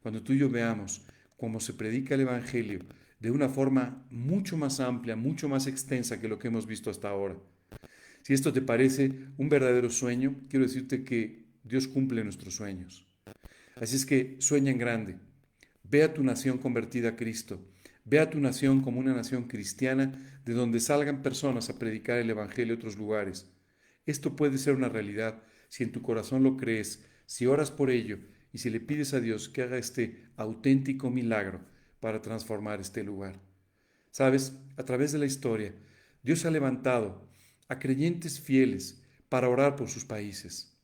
Cuando 0.04 0.22
tú 0.22 0.34
y 0.34 0.38
yo 0.38 0.52
veamos 0.52 1.02
cómo 1.36 1.60
se 1.60 1.74
predica 1.74 2.14
el 2.14 2.22
Evangelio 2.22 2.82
de 3.20 3.32
una 3.32 3.50
forma 3.50 4.06
mucho 4.10 4.58
más 4.58 4.80
amplia, 4.80 5.16
mucho 5.16 5.50
más 5.50 5.68
extensa 5.68 6.20
que 6.20 6.28
lo 6.28 6.38
que 6.38 6.48
hemos 6.50 6.68
visto 6.68 6.90
hasta 6.90 7.10
ahora. 7.10 7.36
Si 8.22 8.34
esto 8.34 8.54
te 8.54 8.62
parece 8.62 9.12
un 9.38 9.50
verdadero 9.50 9.90
sueño, 9.90 10.36
quiero 10.50 10.66
decirte 10.66 11.04
que 11.04 11.46
Dios 11.64 11.88
cumple 11.88 12.24
nuestros 12.24 12.56
sueños. 12.56 13.08
Así 13.76 13.96
es 13.96 14.06
que 14.06 14.36
sueña 14.40 14.72
en 14.72 14.78
grande. 14.78 15.18
Ve 15.84 16.04
a 16.04 16.14
tu 16.14 16.24
nación 16.24 16.58
convertida 16.58 17.10
a 17.10 17.16
Cristo. 17.16 17.60
Ve 18.06 18.20
a 18.20 18.30
tu 18.30 18.40
nación 18.40 18.82
como 18.82 19.00
una 19.00 19.14
nación 19.14 19.48
cristiana 19.48 20.40
de 20.46 20.54
donde 20.54 20.80
salgan 20.80 21.22
personas 21.22 21.70
a 21.70 21.78
predicar 21.80 22.18
el 22.20 22.30
Evangelio 22.30 22.74
a 22.74 22.78
otros 22.78 22.98
lugares. 22.98 23.50
Esto 24.06 24.36
puede 24.36 24.58
ser 24.58 24.76
una 24.76 24.90
realidad 24.90 25.44
si 25.70 25.84
en 25.84 25.92
tu 25.92 26.02
corazón 26.02 26.44
lo 26.44 26.56
crees, 26.56 27.06
si 27.26 27.46
oras 27.46 27.72
por 27.72 27.90
ello 27.90 28.20
y 28.54 28.60
si 28.60 28.70
le 28.70 28.80
pides 28.80 29.14
a 29.14 29.20
Dios 29.20 29.50
que 29.50 29.64
haga 29.64 29.78
este 29.78 30.24
auténtico 30.38 31.10
milagro 31.10 31.60
para 32.08 32.22
transformar 32.22 32.80
este 32.80 33.04
lugar. 33.04 33.38
Sabes, 34.12 34.54
a 34.78 34.86
través 34.86 35.12
de 35.12 35.18
la 35.18 35.26
historia, 35.26 35.76
Dios 36.24 36.46
ha 36.46 36.52
levantado 36.52 37.28
a 37.68 37.80
creyentes 37.80 38.40
fieles 38.40 39.04
para 39.28 39.50
orar 39.50 39.76
por 39.76 39.90
sus 39.90 40.06
países. 40.06 40.80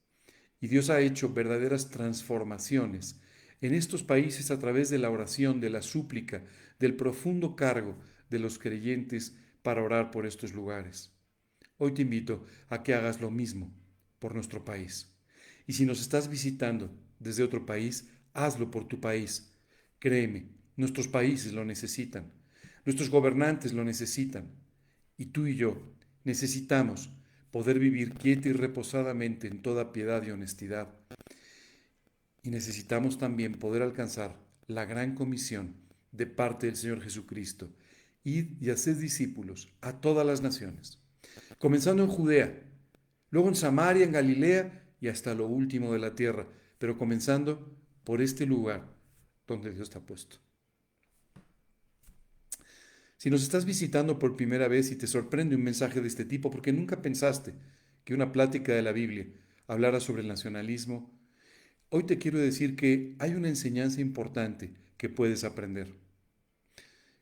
Y 0.60 0.68
Dios 0.68 0.90
ha 0.90 1.00
hecho 1.00 1.34
verdaderas 1.34 1.90
transformaciones 1.90 3.22
en 3.62 3.74
estos 3.74 4.04
países 4.04 4.52
a 4.52 4.60
través 4.60 4.90
de 4.90 4.98
la 4.98 5.10
oración, 5.12 5.62
de 5.62 5.70
la 5.70 5.82
súplica, 5.82 6.44
del 6.78 6.98
profundo 6.98 7.56
cargo 7.56 7.98
de 8.30 8.40
los 8.40 8.60
creyentes 8.60 9.34
para 9.62 9.82
orar 9.82 10.12
por 10.12 10.26
estos 10.26 10.52
lugares. 10.52 11.14
Hoy 11.78 11.94
te 11.94 12.02
invito 12.02 12.46
a 12.68 12.84
que 12.84 12.96
hagas 12.96 13.22
lo 13.22 13.32
mismo 13.32 13.74
por 14.20 14.36
nuestro 14.36 14.66
país. 14.66 15.16
Y 15.68 15.72
si 15.72 15.86
nos 15.86 16.02
estás 16.02 16.28
visitando 16.28 16.94
desde 17.18 17.44
otro 17.44 17.66
país, 17.66 18.10
hazlo 18.34 18.70
por 18.70 18.90
tu 18.90 19.00
país. 19.00 19.54
Créeme, 20.00 20.63
nuestros 20.76 21.08
países 21.08 21.54
lo 21.54 21.66
necesitan, 21.66 22.32
nuestros 22.86 23.10
gobernantes 23.10 23.74
lo 23.74 23.84
necesitan, 23.84 24.50
y 25.18 25.28
tú 25.28 25.48
y 25.48 25.56
yo 25.56 25.78
necesitamos 26.24 27.12
poder 27.52 27.78
vivir 27.80 28.14
quieta 28.14 28.50
y 28.50 28.54
reposadamente 28.54 29.48
en 29.48 29.62
toda 29.62 29.94
piedad 29.94 30.24
y 30.24 30.32
honestidad. 30.32 30.90
Y 32.42 32.50
necesitamos 32.50 33.20
también 33.20 33.60
poder 33.60 33.84
alcanzar 33.84 34.40
la 34.68 34.86
gran 34.86 35.14
comisión 35.14 35.76
de 36.12 36.26
parte 36.26 36.66
del 36.66 36.76
Señor 36.76 37.02
Jesucristo, 37.02 37.72
id 38.24 38.60
y 38.60 38.70
hacer 38.70 38.98
discípulos 38.98 39.70
a 39.82 40.02
todas 40.02 40.26
las 40.26 40.42
naciones, 40.42 41.00
comenzando 41.58 42.04
en 42.04 42.10
Judea, 42.10 42.64
luego 43.30 43.50
en 43.50 43.56
Samaria, 43.56 44.06
en 44.06 44.12
Galilea 44.12 44.84
y 45.00 45.08
hasta 45.08 45.36
lo 45.36 45.48
último 45.48 45.94
de 45.94 46.00
la 46.00 46.16
tierra, 46.16 46.48
pero 46.80 46.98
comenzando 46.98 47.78
por 48.04 48.22
este 48.22 48.46
lugar 48.46 48.94
donde 49.48 49.72
Dios 49.72 49.90
te 49.90 49.98
ha 49.98 50.02
puesto. 50.02 50.38
Si 53.24 53.30
nos 53.30 53.42
estás 53.42 53.64
visitando 53.64 54.20
por 54.20 54.36
primera 54.36 54.68
vez 54.68 54.92
y 54.92 54.98
te 54.98 55.08
sorprende 55.08 55.56
un 55.56 55.64
mensaje 55.64 56.02
de 56.02 56.10
este 56.10 56.26
tipo 56.26 56.52
porque 56.52 56.74
nunca 56.74 57.02
pensaste 57.02 57.54
que 58.04 58.14
una 58.14 58.34
plática 58.34 58.74
de 58.74 58.82
la 58.82 58.92
Biblia 58.92 59.28
hablara 59.66 60.02
sobre 60.02 60.24
el 60.24 60.28
nacionalismo, 60.28 61.10
hoy 61.88 62.04
te 62.04 62.18
quiero 62.18 62.38
decir 62.38 62.76
que 62.76 63.16
hay 63.20 63.34
una 63.34 63.48
enseñanza 63.48 64.02
importante 64.02 64.74
que 64.98 65.08
puedes 65.08 65.46
aprender. 65.46 65.88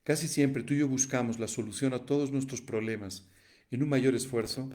Casi 0.03 0.27
siempre 0.27 0.63
tú 0.63 0.73
y 0.73 0.79
yo 0.79 0.87
buscamos 0.87 1.37
la 1.37 1.47
solución 1.47 1.93
a 1.93 2.03
todos 2.03 2.31
nuestros 2.31 2.61
problemas 2.61 3.29
en 3.69 3.83
un 3.83 3.89
mayor 3.89 4.15
esfuerzo, 4.15 4.71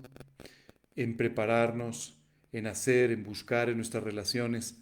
en 0.95 1.17
prepararnos, 1.17 2.23
en 2.53 2.69
hacer, 2.69 3.11
en 3.11 3.25
buscar 3.25 3.69
en 3.69 3.79
nuestras 3.79 4.05
relaciones, 4.05 4.77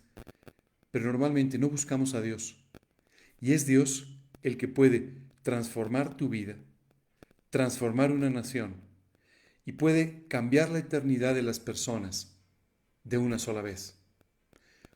pero 0.91 1.07
normalmente 1.07 1.57
no 1.57 1.71
buscamos 1.71 2.13
a 2.13 2.21
Dios. 2.21 2.63
Y 3.41 3.53
es 3.55 3.65
Dios 3.65 4.15
el 4.43 4.59
que 4.59 4.69
puede 4.69 5.24
transformar 5.45 6.17
tu 6.17 6.31
vida, 6.31 6.57
transformar 7.51 8.11
una 8.11 8.31
nación 8.31 8.77
y 9.67 9.73
puede 9.73 10.27
cambiar 10.27 10.71
la 10.71 10.79
eternidad 10.79 11.35
de 11.35 11.43
las 11.43 11.61
personas 11.61 12.41
de 13.05 13.19
una 13.19 13.39
sola 13.39 13.61
vez. 13.61 13.99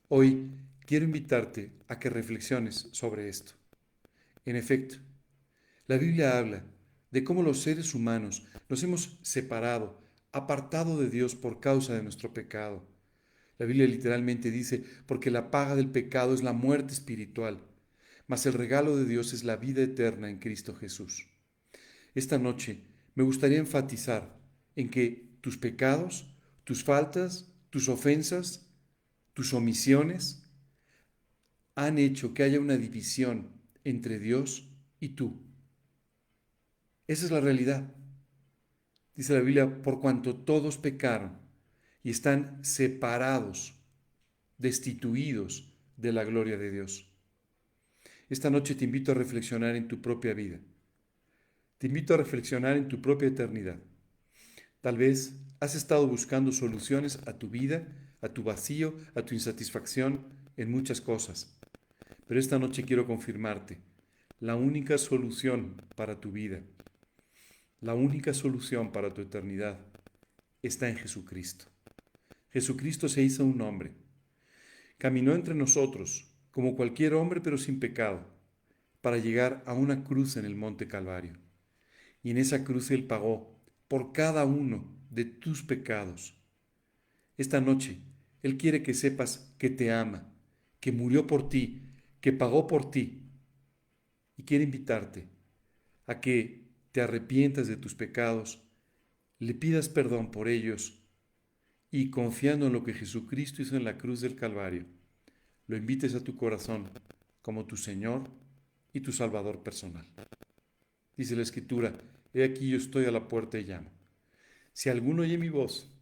Hoy 0.08 0.50
quiero 0.87 1.04
invitarte 1.04 1.70
a 1.87 1.98
que 1.98 2.08
reflexiones 2.08 2.88
sobre 2.92 3.28
esto. 3.28 3.52
En 4.46 4.56
efecto, 4.56 4.96
la 5.87 5.98
Biblia 5.98 6.38
habla 6.38 6.64
de 7.11 7.24
cómo 7.24 7.42
los 7.42 7.61
seres 7.61 7.94
humanos 7.94 8.46
nos 8.70 8.82
hemos 8.82 9.18
separado, 9.20 10.00
apartado 10.32 10.98
de 10.98 11.11
Dios 11.11 11.34
por 11.34 11.61
causa 11.61 11.92
de 11.92 12.02
nuestro 12.02 12.32
pecado. 12.32 12.88
La 13.58 13.66
Biblia 13.66 13.87
literalmente 13.87 14.50
dice, 14.50 14.82
porque 15.04 15.30
la 15.30 15.50
paga 15.50 15.76
del 15.76 15.90
pecado 15.90 16.32
es 16.32 16.42
la 16.42 16.54
muerte 16.54 16.94
espiritual 16.94 17.61
mas 18.28 18.46
el 18.46 18.52
regalo 18.52 18.96
de 18.96 19.06
Dios 19.06 19.32
es 19.32 19.42
la 19.42 19.56
vida 19.56 19.82
eterna 19.82 20.30
en 20.30 20.38
Cristo 20.38 20.76
Jesús. 20.76 21.26
Esta 22.14 22.38
noche 22.38 22.84
me 23.14 23.24
gustaría 23.24 23.58
enfatizar 23.58 24.38
en 24.76 24.90
que 24.90 25.36
tus 25.40 25.56
pecados, 25.56 26.32
tus 26.62 26.84
faltas, 26.84 27.50
tus 27.70 27.88
ofensas, 27.88 28.68
tus 29.32 29.54
omisiones 29.54 30.44
han 31.74 31.98
hecho 31.98 32.34
que 32.34 32.42
haya 32.42 32.60
una 32.60 32.76
división 32.76 33.50
entre 33.82 34.18
Dios 34.18 34.68
y 35.00 35.10
tú. 35.10 35.40
Esa 37.06 37.24
es 37.24 37.30
la 37.30 37.40
realidad. 37.40 37.94
Dice 39.14 39.32
la 39.32 39.40
Biblia, 39.40 39.82
por 39.82 40.00
cuanto 40.00 40.36
todos 40.36 40.76
pecaron 40.76 41.38
y 42.02 42.10
están 42.10 42.62
separados, 42.64 43.74
destituidos 44.58 45.72
de 45.96 46.12
la 46.12 46.24
gloria 46.24 46.58
de 46.58 46.70
Dios. 46.70 47.08
Esta 48.28 48.50
noche 48.50 48.74
te 48.74 48.84
invito 48.84 49.12
a 49.12 49.14
reflexionar 49.14 49.74
en 49.74 49.88
tu 49.88 50.02
propia 50.02 50.34
vida. 50.34 50.60
Te 51.78 51.86
invito 51.86 52.12
a 52.12 52.18
reflexionar 52.18 52.76
en 52.76 52.86
tu 52.86 53.00
propia 53.00 53.28
eternidad. 53.28 53.78
Tal 54.82 54.98
vez 54.98 55.40
has 55.60 55.74
estado 55.74 56.06
buscando 56.06 56.52
soluciones 56.52 57.20
a 57.26 57.38
tu 57.38 57.48
vida, 57.48 57.88
a 58.20 58.28
tu 58.28 58.42
vacío, 58.42 58.94
a 59.14 59.22
tu 59.22 59.34
insatisfacción 59.34 60.26
en 60.58 60.70
muchas 60.70 61.00
cosas. 61.00 61.58
Pero 62.26 62.38
esta 62.38 62.58
noche 62.58 62.84
quiero 62.84 63.06
confirmarte, 63.06 63.78
la 64.40 64.56
única 64.56 64.98
solución 64.98 65.80
para 65.96 66.20
tu 66.20 66.30
vida, 66.30 66.60
la 67.80 67.94
única 67.94 68.34
solución 68.34 68.92
para 68.92 69.14
tu 69.14 69.22
eternidad 69.22 69.80
está 70.62 70.90
en 70.90 70.96
Jesucristo. 70.96 71.64
Jesucristo 72.50 73.08
se 73.08 73.22
hizo 73.22 73.44
un 73.44 73.60
hombre, 73.62 73.92
caminó 74.98 75.34
entre 75.34 75.54
nosotros, 75.54 76.27
como 76.58 76.74
cualquier 76.74 77.14
hombre 77.14 77.40
pero 77.40 77.56
sin 77.56 77.78
pecado, 77.78 78.26
para 79.00 79.16
llegar 79.16 79.62
a 79.64 79.74
una 79.74 80.02
cruz 80.02 80.36
en 80.36 80.44
el 80.44 80.56
monte 80.56 80.88
Calvario. 80.88 81.34
Y 82.20 82.32
en 82.32 82.36
esa 82.36 82.64
cruz 82.64 82.90
Él 82.90 83.04
pagó 83.04 83.56
por 83.86 84.10
cada 84.10 84.44
uno 84.44 84.92
de 85.08 85.24
tus 85.24 85.62
pecados. 85.62 86.36
Esta 87.36 87.60
noche 87.60 88.00
Él 88.42 88.56
quiere 88.58 88.82
que 88.82 88.92
sepas 88.92 89.54
que 89.56 89.70
te 89.70 89.92
ama, 89.92 90.32
que 90.80 90.90
murió 90.90 91.28
por 91.28 91.48
ti, 91.48 91.92
que 92.20 92.32
pagó 92.32 92.66
por 92.66 92.90
ti. 92.90 93.22
Y 94.36 94.42
quiere 94.42 94.64
invitarte 94.64 95.28
a 96.08 96.18
que 96.18 96.72
te 96.90 97.02
arrepientas 97.02 97.68
de 97.68 97.76
tus 97.76 97.94
pecados, 97.94 98.64
le 99.38 99.54
pidas 99.54 99.88
perdón 99.88 100.32
por 100.32 100.48
ellos 100.48 101.04
y 101.92 102.10
confiando 102.10 102.66
en 102.66 102.72
lo 102.72 102.82
que 102.82 102.94
Jesucristo 102.94 103.62
hizo 103.62 103.76
en 103.76 103.84
la 103.84 103.96
cruz 103.96 104.20
del 104.22 104.34
Calvario, 104.34 104.97
lo 105.68 105.76
invites 105.76 106.14
a 106.14 106.24
tu 106.24 106.35
corazón 106.35 106.90
como 107.42 107.66
tu 107.66 107.76
Señor 107.76 108.28
y 108.92 109.00
tu 109.00 109.12
Salvador 109.12 109.62
personal. 109.62 110.07
Dice 111.16 111.37
la 111.37 111.42
Escritura, 111.42 111.94
he 112.35 112.42
aquí 112.42 112.70
yo 112.70 112.78
estoy 112.78 113.04
a 113.04 113.11
la 113.11 113.28
puerta 113.28 113.59
y 113.59 113.64
llamo. 113.64 113.90
Si 114.72 114.88
alguno 114.88 115.22
oye 115.22 115.38
mi 115.38 115.50
voz 115.50 115.94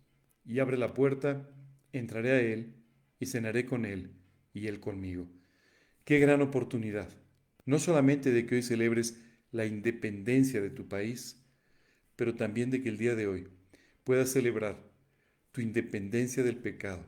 y 0.44 0.60
abre 0.60 0.78
la 0.78 0.94
puerta, 0.94 1.50
entraré 1.92 2.30
a 2.30 2.40
Él 2.40 2.74
y 3.18 3.26
cenaré 3.26 3.66
con 3.66 3.84
Él 3.84 4.12
y 4.54 4.68
Él 4.68 4.80
conmigo. 4.80 5.28
Qué 6.04 6.20
gran 6.20 6.42
oportunidad, 6.42 7.08
no 7.64 7.78
solamente 7.78 8.30
de 8.30 8.46
que 8.46 8.56
hoy 8.56 8.62
celebres 8.62 9.20
la 9.50 9.66
independencia 9.66 10.60
de 10.60 10.70
tu 10.70 10.88
país, 10.88 11.44
pero 12.14 12.36
también 12.36 12.70
de 12.70 12.82
que 12.82 12.88
el 12.88 12.98
día 12.98 13.16
de 13.16 13.26
hoy 13.26 13.48
puedas 14.04 14.30
celebrar 14.30 14.78
tu 15.50 15.60
independencia 15.60 16.42
del 16.44 16.58
pecado, 16.58 17.04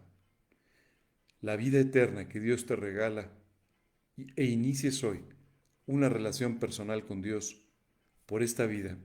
la 1.40 1.57
vida 1.57 1.79
eterna 1.79 2.29
que 2.29 2.40
Dios 2.40 2.66
te 2.66 2.77
regala 2.77 3.31
e 4.37 4.44
inicies 4.44 5.05
hoy 5.05 5.20
una 5.87 6.09
relación 6.09 6.59
personal 6.59 7.05
con 7.05 7.22
Dios 7.22 7.62
por 8.27 8.42
esta 8.42 8.66
vida 8.66 8.98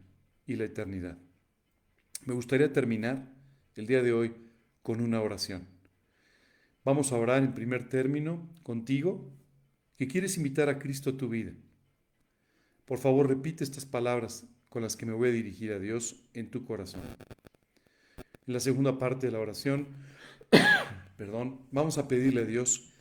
y 0.46 0.56
la 0.56 0.66
eternidad. 0.66 1.18
Me 2.26 2.34
gustaría 2.34 2.74
terminar 2.74 3.32
el 3.76 3.88
día 3.88 4.02
de 4.02 4.14
hoy 4.14 4.34
con 4.82 5.02
una 5.02 5.22
oración. 5.22 5.68
Vamos 6.84 7.12
a 7.12 7.18
orar 7.18 7.42
en 7.44 7.54
primer 7.54 7.88
término 7.88 8.50
contigo 8.64 9.32
que 9.96 10.08
quieres 10.08 10.38
invitar 10.38 10.68
a 10.68 10.80
Cristo 10.80 11.12
a 11.12 11.18
tu 11.18 11.30
vida. 11.30 11.54
Por 12.86 12.98
favor, 13.00 13.30
repite 13.30 13.64
estas 13.64 13.86
palabras 13.86 14.46
con 14.68 14.82
las 14.82 14.98
que 14.98 15.06
me 15.06 15.14
voy 15.14 15.30
a 15.30 15.34
dirigir 15.34 15.72
a 15.72 15.80
Dios 15.80 16.26
en 16.34 16.50
tu 16.50 16.66
corazón. 16.66 17.02
En 18.46 18.54
la 18.54 18.60
segunda 18.60 19.00
parte 19.00 19.28
de 19.28 19.32
la 19.32 19.40
oración, 19.40 19.88
perdón, 21.24 21.62
vamos 21.72 21.98
a 21.98 22.10
pedirle 22.10 22.42
a 22.42 22.46
Dios 22.46 22.92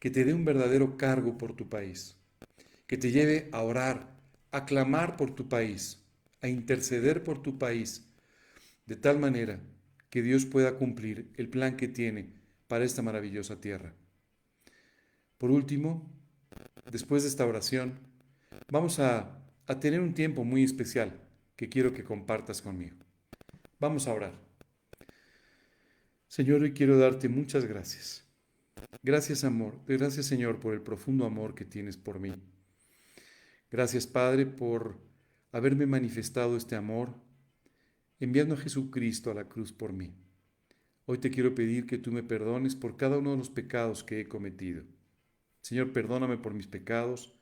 que 0.00 0.10
te 0.10 0.24
dé 0.24 0.34
un 0.34 0.44
verdadero 0.44 0.96
cargo 0.96 1.38
por 1.38 1.54
tu 1.54 1.68
país, 1.68 2.16
que 2.88 2.98
te 2.98 3.12
lleve 3.12 3.48
a 3.52 3.62
orar, 3.62 4.16
a 4.50 4.66
clamar 4.66 5.16
por 5.16 5.32
tu 5.32 5.48
país, 5.48 6.04
a 6.40 6.48
interceder 6.48 7.22
por 7.22 7.40
tu 7.40 7.56
país, 7.56 8.04
de 8.86 8.96
tal 8.96 9.20
manera 9.20 9.60
que 10.10 10.22
Dios 10.22 10.44
pueda 10.44 10.76
cumplir 10.76 11.30
el 11.36 11.48
plan 11.48 11.76
que 11.76 11.86
tiene 11.86 12.32
para 12.66 12.84
esta 12.84 13.00
maravillosa 13.00 13.60
tierra. 13.60 13.94
Por 15.38 15.52
último, 15.52 16.10
después 16.90 17.22
de 17.22 17.28
esta 17.28 17.46
oración, 17.46 17.92
vamos 18.72 18.98
a, 18.98 19.38
a 19.68 19.78
tener 19.78 20.00
un 20.00 20.14
tiempo 20.14 20.42
muy 20.42 20.64
especial 20.64 21.12
que 21.54 21.68
quiero 21.68 21.94
que 21.94 22.02
compartas 22.02 22.60
conmigo. 22.60 22.96
Vamos 23.78 24.08
a 24.08 24.14
orar. 24.14 24.47
Señor, 26.28 26.62
hoy 26.62 26.72
quiero 26.72 26.98
darte 26.98 27.28
muchas 27.30 27.64
gracias. 27.64 28.22
Gracias, 29.02 29.44
amor. 29.44 29.80
Gracias, 29.86 30.26
Señor, 30.26 30.60
por 30.60 30.74
el 30.74 30.82
profundo 30.82 31.24
amor 31.24 31.54
que 31.54 31.64
tienes 31.64 31.96
por 31.96 32.20
mí. 32.20 32.34
Gracias, 33.70 34.06
Padre, 34.06 34.44
por 34.44 34.98
haberme 35.52 35.86
manifestado 35.86 36.56
este 36.58 36.76
amor, 36.76 37.14
enviando 38.20 38.54
a 38.54 38.58
Jesucristo 38.58 39.30
a 39.30 39.34
la 39.34 39.48
cruz 39.48 39.72
por 39.72 39.94
mí. 39.94 40.12
Hoy 41.06 41.16
te 41.16 41.30
quiero 41.30 41.54
pedir 41.54 41.86
que 41.86 41.96
tú 41.96 42.12
me 42.12 42.22
perdones 42.22 42.76
por 42.76 42.98
cada 42.98 43.16
uno 43.16 43.30
de 43.30 43.38
los 43.38 43.48
pecados 43.48 44.04
que 44.04 44.20
he 44.20 44.28
cometido. 44.28 44.84
Señor, 45.62 45.94
perdóname 45.94 46.36
por 46.36 46.52
mis 46.52 46.66
pecados, 46.66 47.32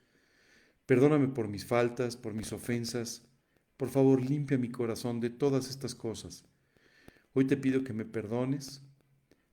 perdóname 0.87 1.27
por 1.27 1.49
mis 1.49 1.67
faltas, 1.67 2.17
por 2.17 2.35
mis 2.35 2.53
ofensas. 2.53 3.27
Por 3.77 3.89
favor, 3.89 4.25
limpia 4.25 4.59
mi 4.59 4.71
corazón 4.71 5.19
de 5.19 5.31
todas 5.31 5.69
estas 5.69 5.97
cosas. 5.97 6.45
Hoy 7.39 7.45
te 7.45 7.59
pido 7.59 7.85
que 7.85 7.93
me 7.93 8.07
perdones, 8.07 8.81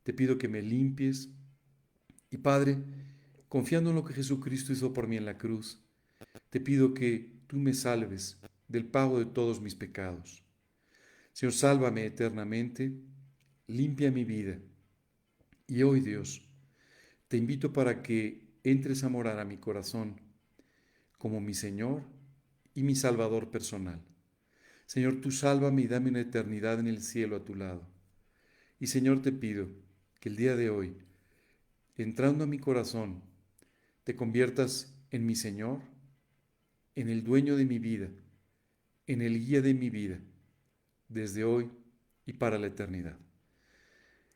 te 0.04 0.14
pido 0.14 0.38
que 0.38 0.48
me 0.48 0.62
limpies. 0.62 1.30
Y 2.32 2.38
Padre, 2.38 2.78
confiando 3.50 3.90
en 3.90 3.98
lo 3.98 4.06
que 4.06 4.14
Jesucristo 4.14 4.72
hizo 4.72 4.94
por 4.94 5.06
mí 5.06 5.18
en 5.18 5.26
la 5.26 5.38
cruz, 5.38 5.84
te 6.50 6.62
pido 6.62 6.94
que 6.94 7.30
tú 7.46 7.58
me 7.58 7.74
salves 7.74 8.38
del 8.70 8.86
pago 8.86 9.20
de 9.20 9.26
todos 9.26 9.60
mis 9.60 9.76
pecados. 9.76 10.46
Señor, 11.34 11.52
sálvame 11.52 12.06
eternamente 12.06 12.94
limpia 13.68 14.12
mi 14.12 14.24
vida. 14.24 14.60
Y 15.68 15.84
hoy, 15.84 16.00
Dios, 16.00 16.42
te 17.28 17.36
invito 17.36 17.74
para 17.74 18.02
que 18.02 18.48
entres 18.64 19.04
a 19.04 19.10
morar 19.10 19.40
a 19.40 19.46
mi 19.46 19.58
corazón 19.58 20.22
como 21.18 21.42
mi 21.42 21.54
Señor 21.54 22.02
y 22.76 22.84
mi 22.84 22.96
Salvador 22.96 23.52
personal. 23.52 24.00
Señor, 24.94 25.22
tú 25.22 25.32
sálvame 25.32 25.82
y 25.82 25.88
dame 25.88 26.12
una 26.12 26.20
eternidad 26.20 26.80
en 26.80 26.86
el 26.86 27.02
cielo 27.02 27.36
a 27.36 27.44
tu 27.44 27.56
lado. 27.56 27.82
Y 28.80 28.86
Señor, 28.86 29.24
te 29.24 29.32
pido 29.32 29.68
que 30.20 30.30
el 30.30 30.36
día 30.36 30.56
de 30.56 30.70
hoy, 30.70 30.96
entrando 31.96 32.44
a 32.44 32.48
mi 32.48 32.60
corazón, 32.60 33.24
te 34.04 34.16
conviertas 34.16 34.94
en 35.10 35.26
mi 35.26 35.34
Señor, 35.36 35.82
en 36.94 37.10
el 37.10 37.24
dueño 37.24 37.56
de 37.56 37.66
mi 37.66 37.80
vida, 37.80 38.08
en 39.08 39.24
el 39.24 39.44
guía 39.44 39.64
de 39.64 39.74
mi 39.74 39.90
vida, 39.90 40.20
desde 41.08 41.44
hoy 41.44 41.72
y 42.28 42.34
para 42.34 42.60
la 42.60 42.68
eternidad. 42.68 43.18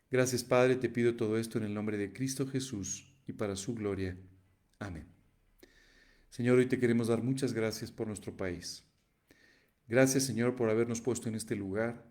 Gracias 0.10 0.44
Padre, 0.44 0.76
te 0.76 0.90
pido 0.90 1.16
todo 1.16 1.38
esto 1.38 1.60
en 1.60 1.66
el 1.66 1.74
nombre 1.76 1.98
de 1.98 2.12
Cristo 2.12 2.48
Jesús 2.48 3.14
y 3.28 3.34
para 3.34 3.56
su 3.56 3.76
gloria. 3.76 4.18
Amén. 4.80 5.06
Señor, 6.32 6.58
hoy 6.58 6.66
te 6.66 6.80
queremos 6.80 7.10
dar 7.10 7.22
muchas 7.22 7.54
gracias 7.54 7.92
por 7.92 8.08
nuestro 8.08 8.36
país. 8.36 8.87
Gracias 9.88 10.24
Señor 10.24 10.56
por 10.56 10.70
habernos 10.70 11.02
puesto 11.02 11.30
en 11.30 11.36
este 11.36 11.56
lugar. 11.56 12.06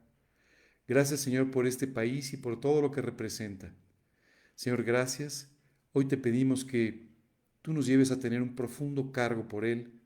Gracias 0.89 1.21
Señor 1.21 1.51
por 1.51 1.67
este 1.67 1.87
país 1.87 2.33
y 2.33 2.37
por 2.37 2.61
todo 2.61 2.81
lo 2.81 2.91
que 2.91 3.03
representa. 3.03 3.73
Señor, 4.55 4.85
gracias. 4.85 5.51
Hoy 5.93 6.07
te 6.07 6.17
pedimos 6.17 6.65
que 6.65 7.09
tú 7.63 7.73
nos 7.73 7.87
lleves 7.87 8.11
a 8.11 8.21
tener 8.21 8.43
un 8.43 8.55
profundo 8.55 9.13
cargo 9.13 9.49
por 9.49 9.65
él. 9.65 10.01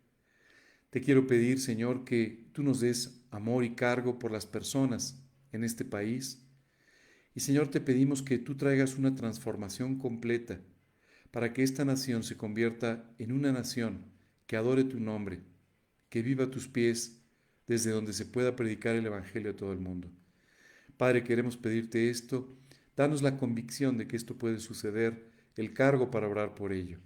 Te 0.90 1.00
quiero 1.00 1.26
pedir, 1.26 1.60
Señor, 1.60 2.04
que 2.04 2.48
tú 2.52 2.62
nos 2.62 2.80
des 2.80 3.22
amor 3.30 3.64
y 3.64 3.74
cargo 3.74 4.18
por 4.18 4.32
las 4.32 4.46
personas 4.46 5.22
en 5.52 5.62
este 5.62 5.84
país 5.84 6.44
y 7.34 7.40
Señor, 7.40 7.68
te 7.68 7.80
pedimos 7.80 8.22
que 8.22 8.38
tú 8.38 8.56
traigas 8.56 8.96
una 8.96 9.14
transformación 9.14 9.98
completa 9.98 10.60
para 11.30 11.52
que 11.52 11.62
esta 11.62 11.84
nación 11.84 12.24
se 12.24 12.36
convierta 12.36 13.08
en 13.18 13.32
una 13.32 13.52
nación 13.52 14.04
que 14.46 14.56
adore 14.56 14.84
tu 14.84 14.98
nombre, 14.98 15.40
que 16.08 16.22
viva 16.22 16.44
a 16.44 16.50
tus 16.50 16.66
pies 16.66 17.19
desde 17.70 17.92
donde 17.92 18.12
se 18.12 18.26
pueda 18.26 18.56
predicar 18.56 18.96
el 18.96 19.06
Evangelio 19.06 19.52
a 19.52 19.56
todo 19.56 19.72
el 19.72 19.78
mundo. 19.78 20.10
Padre, 20.96 21.22
queremos 21.22 21.56
pedirte 21.56 22.10
esto, 22.10 22.52
danos 22.96 23.22
la 23.22 23.36
convicción 23.36 23.96
de 23.96 24.08
que 24.08 24.16
esto 24.16 24.36
puede 24.36 24.58
suceder, 24.58 25.30
el 25.54 25.72
cargo 25.72 26.10
para 26.10 26.26
orar 26.26 26.56
por 26.56 26.72
ello. 26.72 26.98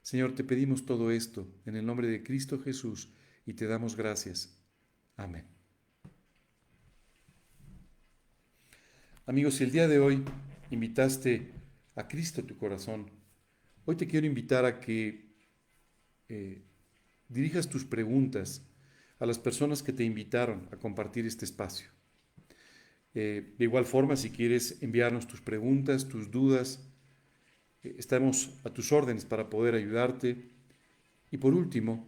Señor, 0.00 0.34
te 0.34 0.44
pedimos 0.44 0.86
todo 0.86 1.10
esto 1.10 1.46
en 1.66 1.76
el 1.76 1.84
nombre 1.84 2.08
de 2.08 2.22
Cristo 2.22 2.58
Jesús 2.58 3.12
y 3.44 3.52
te 3.52 3.66
damos 3.66 3.96
gracias. 3.96 4.58
Amén. 5.14 5.44
Amigos, 9.26 9.56
si 9.56 9.64
el 9.64 9.72
día 9.72 9.88
de 9.88 9.98
hoy 9.98 10.24
invitaste 10.70 11.52
a 11.96 12.08
Cristo 12.08 12.42
tu 12.44 12.56
corazón, 12.56 13.10
hoy 13.84 13.94
te 13.96 14.06
quiero 14.06 14.26
invitar 14.26 14.64
a 14.64 14.80
que 14.80 15.34
eh, 16.30 16.62
dirijas 17.28 17.68
tus 17.68 17.84
preguntas 17.84 18.64
a 19.18 19.26
las 19.26 19.38
personas 19.38 19.82
que 19.82 19.92
te 19.92 20.04
invitaron 20.04 20.68
a 20.72 20.76
compartir 20.76 21.26
este 21.26 21.44
espacio. 21.44 21.90
Eh, 23.14 23.54
de 23.58 23.64
igual 23.64 23.84
forma, 23.84 24.16
si 24.16 24.30
quieres 24.30 24.82
enviarnos 24.82 25.26
tus 25.26 25.40
preguntas, 25.40 26.08
tus 26.08 26.30
dudas, 26.30 26.88
eh, 27.82 27.96
estamos 27.98 28.50
a 28.64 28.70
tus 28.70 28.92
órdenes 28.92 29.24
para 29.24 29.50
poder 29.50 29.74
ayudarte. 29.74 30.50
Y 31.30 31.38
por 31.38 31.54
último, 31.54 32.06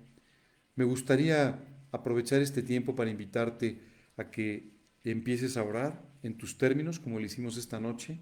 me 0.77 0.85
gustaría 0.85 1.59
aprovechar 1.93 2.41
este 2.43 2.63
tiempo 2.63 2.95
para 2.95 3.11
invitarte 3.11 3.81
a 4.17 4.31
que 4.31 4.71
empieces 5.05 5.57
a 5.57 5.65
orar 5.65 6.01
en 6.23 6.37
tus 6.37 6.59
términos, 6.59 7.01
como 7.01 7.19
lo 7.19 7.27
hicimos 7.27 7.57
esta 7.57 7.81
noche, 7.81 8.21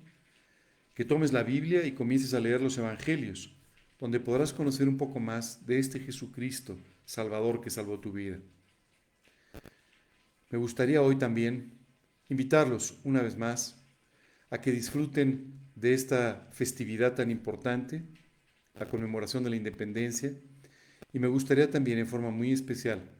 que 0.94 1.04
tomes 1.04 1.32
la 1.32 1.42
Biblia 1.42 1.86
y 1.86 1.92
comiences 1.92 2.34
a 2.34 2.40
leer 2.40 2.60
los 2.60 2.78
Evangelios, 2.78 3.54
donde 3.98 4.20
podrás 4.20 4.52
conocer 4.52 4.88
un 4.88 4.96
poco 4.96 5.20
más 5.20 5.66
de 5.66 5.78
este 5.78 6.00
Jesucristo, 6.00 6.78
Salvador 7.04 7.60
que 7.60 7.70
salvó 7.70 8.00
tu 8.00 8.12
vida. 8.12 8.38
Me 10.50 10.58
gustaría 10.58 11.02
hoy 11.02 11.16
también 11.16 11.78
invitarlos 12.28 12.98
una 13.04 13.22
vez 13.22 13.36
más 13.36 13.84
a 14.50 14.60
que 14.60 14.72
disfruten 14.72 15.60
de 15.74 15.92
esta 15.92 16.48
festividad 16.52 17.14
tan 17.14 17.30
importante, 17.30 18.02
la 18.74 18.88
conmemoración 18.88 19.44
de 19.44 19.50
la 19.50 19.56
independencia, 19.56 20.32
y 21.12 21.18
me 21.18 21.28
gustaría 21.28 21.70
también 21.70 21.98
en 21.98 22.06
forma 22.06 22.30
muy 22.30 22.52
especial 22.52 23.10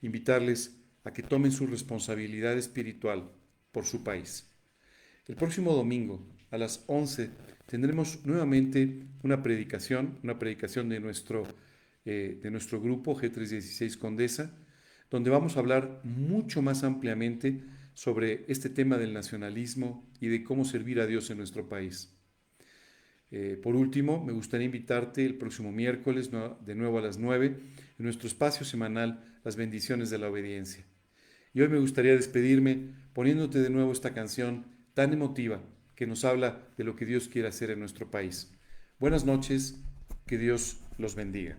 invitarles 0.00 0.80
a 1.04 1.12
que 1.12 1.22
tomen 1.22 1.52
su 1.52 1.66
responsabilidad 1.66 2.56
espiritual 2.56 3.30
por 3.72 3.84
su 3.84 4.02
país. 4.02 4.46
El 5.26 5.36
próximo 5.36 5.74
domingo 5.74 6.26
a 6.50 6.58
las 6.58 6.84
11 6.86 7.30
tendremos 7.66 8.24
nuevamente 8.24 9.06
una 9.22 9.42
predicación, 9.42 10.18
una 10.22 10.38
predicación 10.38 10.88
de 10.88 11.00
nuestro, 11.00 11.44
eh, 12.04 12.40
de 12.42 12.50
nuestro 12.50 12.80
grupo 12.80 13.14
G316 13.14 13.98
Condesa, 13.98 14.54
donde 15.10 15.30
vamos 15.30 15.56
a 15.56 15.60
hablar 15.60 16.00
mucho 16.04 16.62
más 16.62 16.84
ampliamente 16.84 17.60
sobre 17.94 18.44
este 18.48 18.70
tema 18.70 18.96
del 18.96 19.12
nacionalismo 19.12 20.08
y 20.20 20.28
de 20.28 20.42
cómo 20.44 20.64
servir 20.64 21.00
a 21.00 21.06
Dios 21.06 21.30
en 21.30 21.38
nuestro 21.38 21.68
país. 21.68 22.16
Eh, 23.32 23.58
por 23.62 23.76
último, 23.76 24.24
me 24.24 24.32
gustaría 24.32 24.66
invitarte 24.66 25.24
el 25.24 25.36
próximo 25.36 25.70
miércoles, 25.70 26.30
de 26.64 26.74
nuevo 26.74 26.98
a 26.98 27.02
las 27.02 27.18
9, 27.18 27.46
en 27.46 28.04
nuestro 28.04 28.26
espacio 28.26 28.64
semanal, 28.64 29.24
Las 29.42 29.56
bendiciones 29.56 30.10
de 30.10 30.18
la 30.18 30.28
obediencia. 30.28 30.84
Y 31.54 31.62
hoy 31.62 31.68
me 31.68 31.78
gustaría 31.78 32.12
despedirme 32.12 32.94
poniéndote 33.14 33.60
de 33.60 33.70
nuevo 33.70 33.90
esta 33.90 34.12
canción 34.12 34.66
tan 34.92 35.14
emotiva 35.14 35.62
que 35.94 36.06
nos 36.06 36.24
habla 36.24 36.68
de 36.76 36.84
lo 36.84 36.94
que 36.94 37.06
Dios 37.06 37.28
quiere 37.28 37.48
hacer 37.48 37.70
en 37.70 37.80
nuestro 37.80 38.10
país. 38.10 38.52
Buenas 38.98 39.24
noches, 39.24 39.82
que 40.26 40.36
Dios 40.36 40.80
los 40.98 41.14
bendiga. 41.14 41.58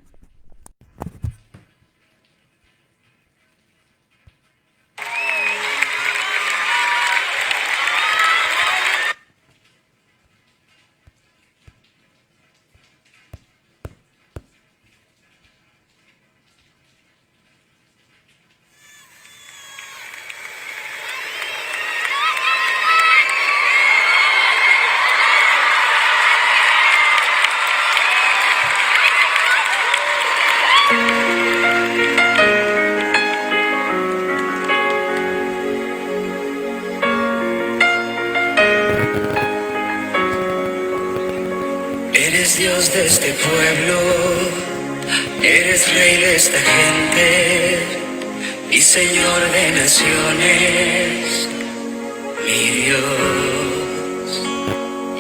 De 42.82 43.06
este 43.06 43.34
pueblo, 43.34 44.00
eres 45.44 45.88
rey 45.94 46.18
de 46.18 46.36
esta 46.36 46.58
gente 46.60 47.78
y 48.72 48.82
Señor 48.82 49.52
de 49.52 49.72
naciones, 49.72 51.48
mi 52.44 52.70
Dios. 52.82 53.02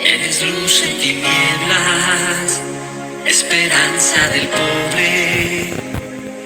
Eres 0.04 0.42
luz 0.42 0.84
en 0.86 0.98
tinieblas, 0.98 2.62
esperanza 3.28 4.28
del 4.30 4.48
pobre 4.48 5.70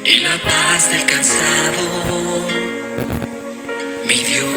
y 0.04 0.18
la 0.18 0.38
paz 0.44 0.92
del 0.92 1.06
cansado, 1.06 2.46
mi 4.06 4.16
Dios. 4.16 4.52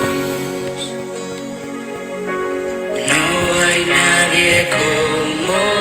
No 3.07 3.63
hay 3.65 3.85
nadie 3.87 4.69
como 4.71 5.78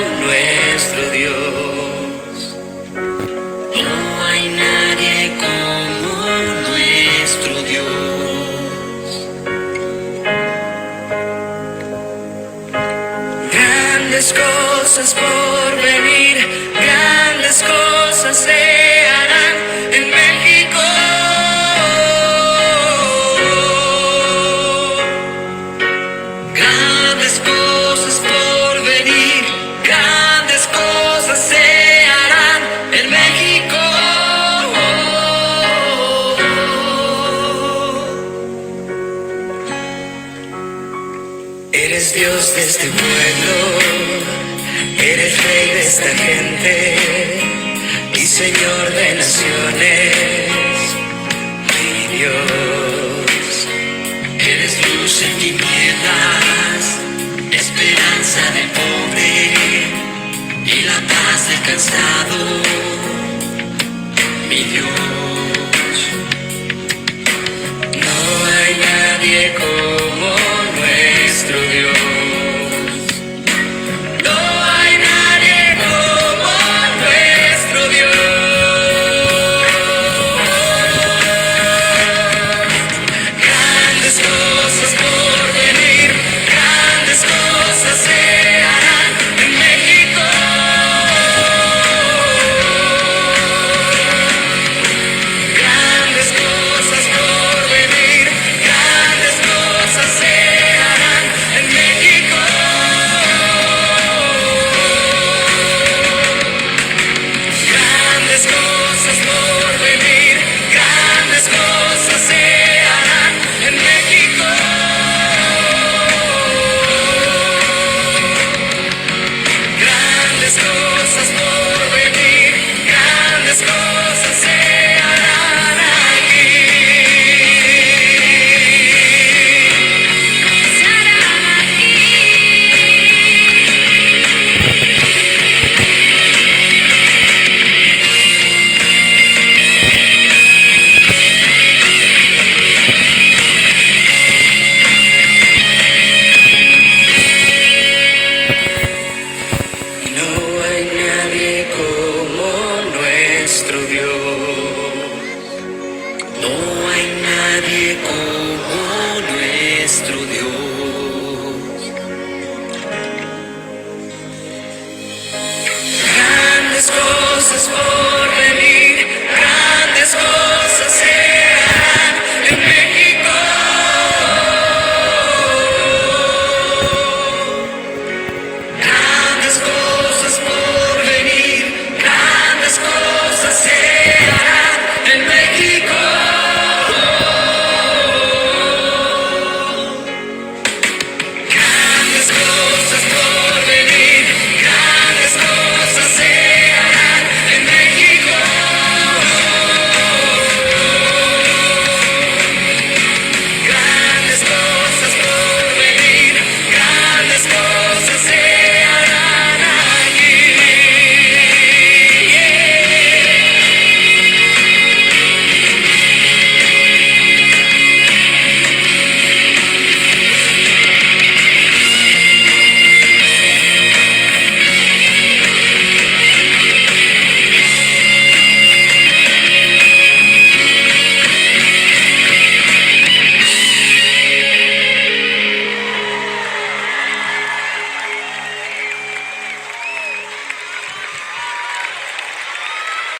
Grandes 14.08 14.32
cosas 14.32 15.12
por 15.12 15.82
venir, 15.82 16.38
grandes 16.80 17.62
cosas 17.62 18.46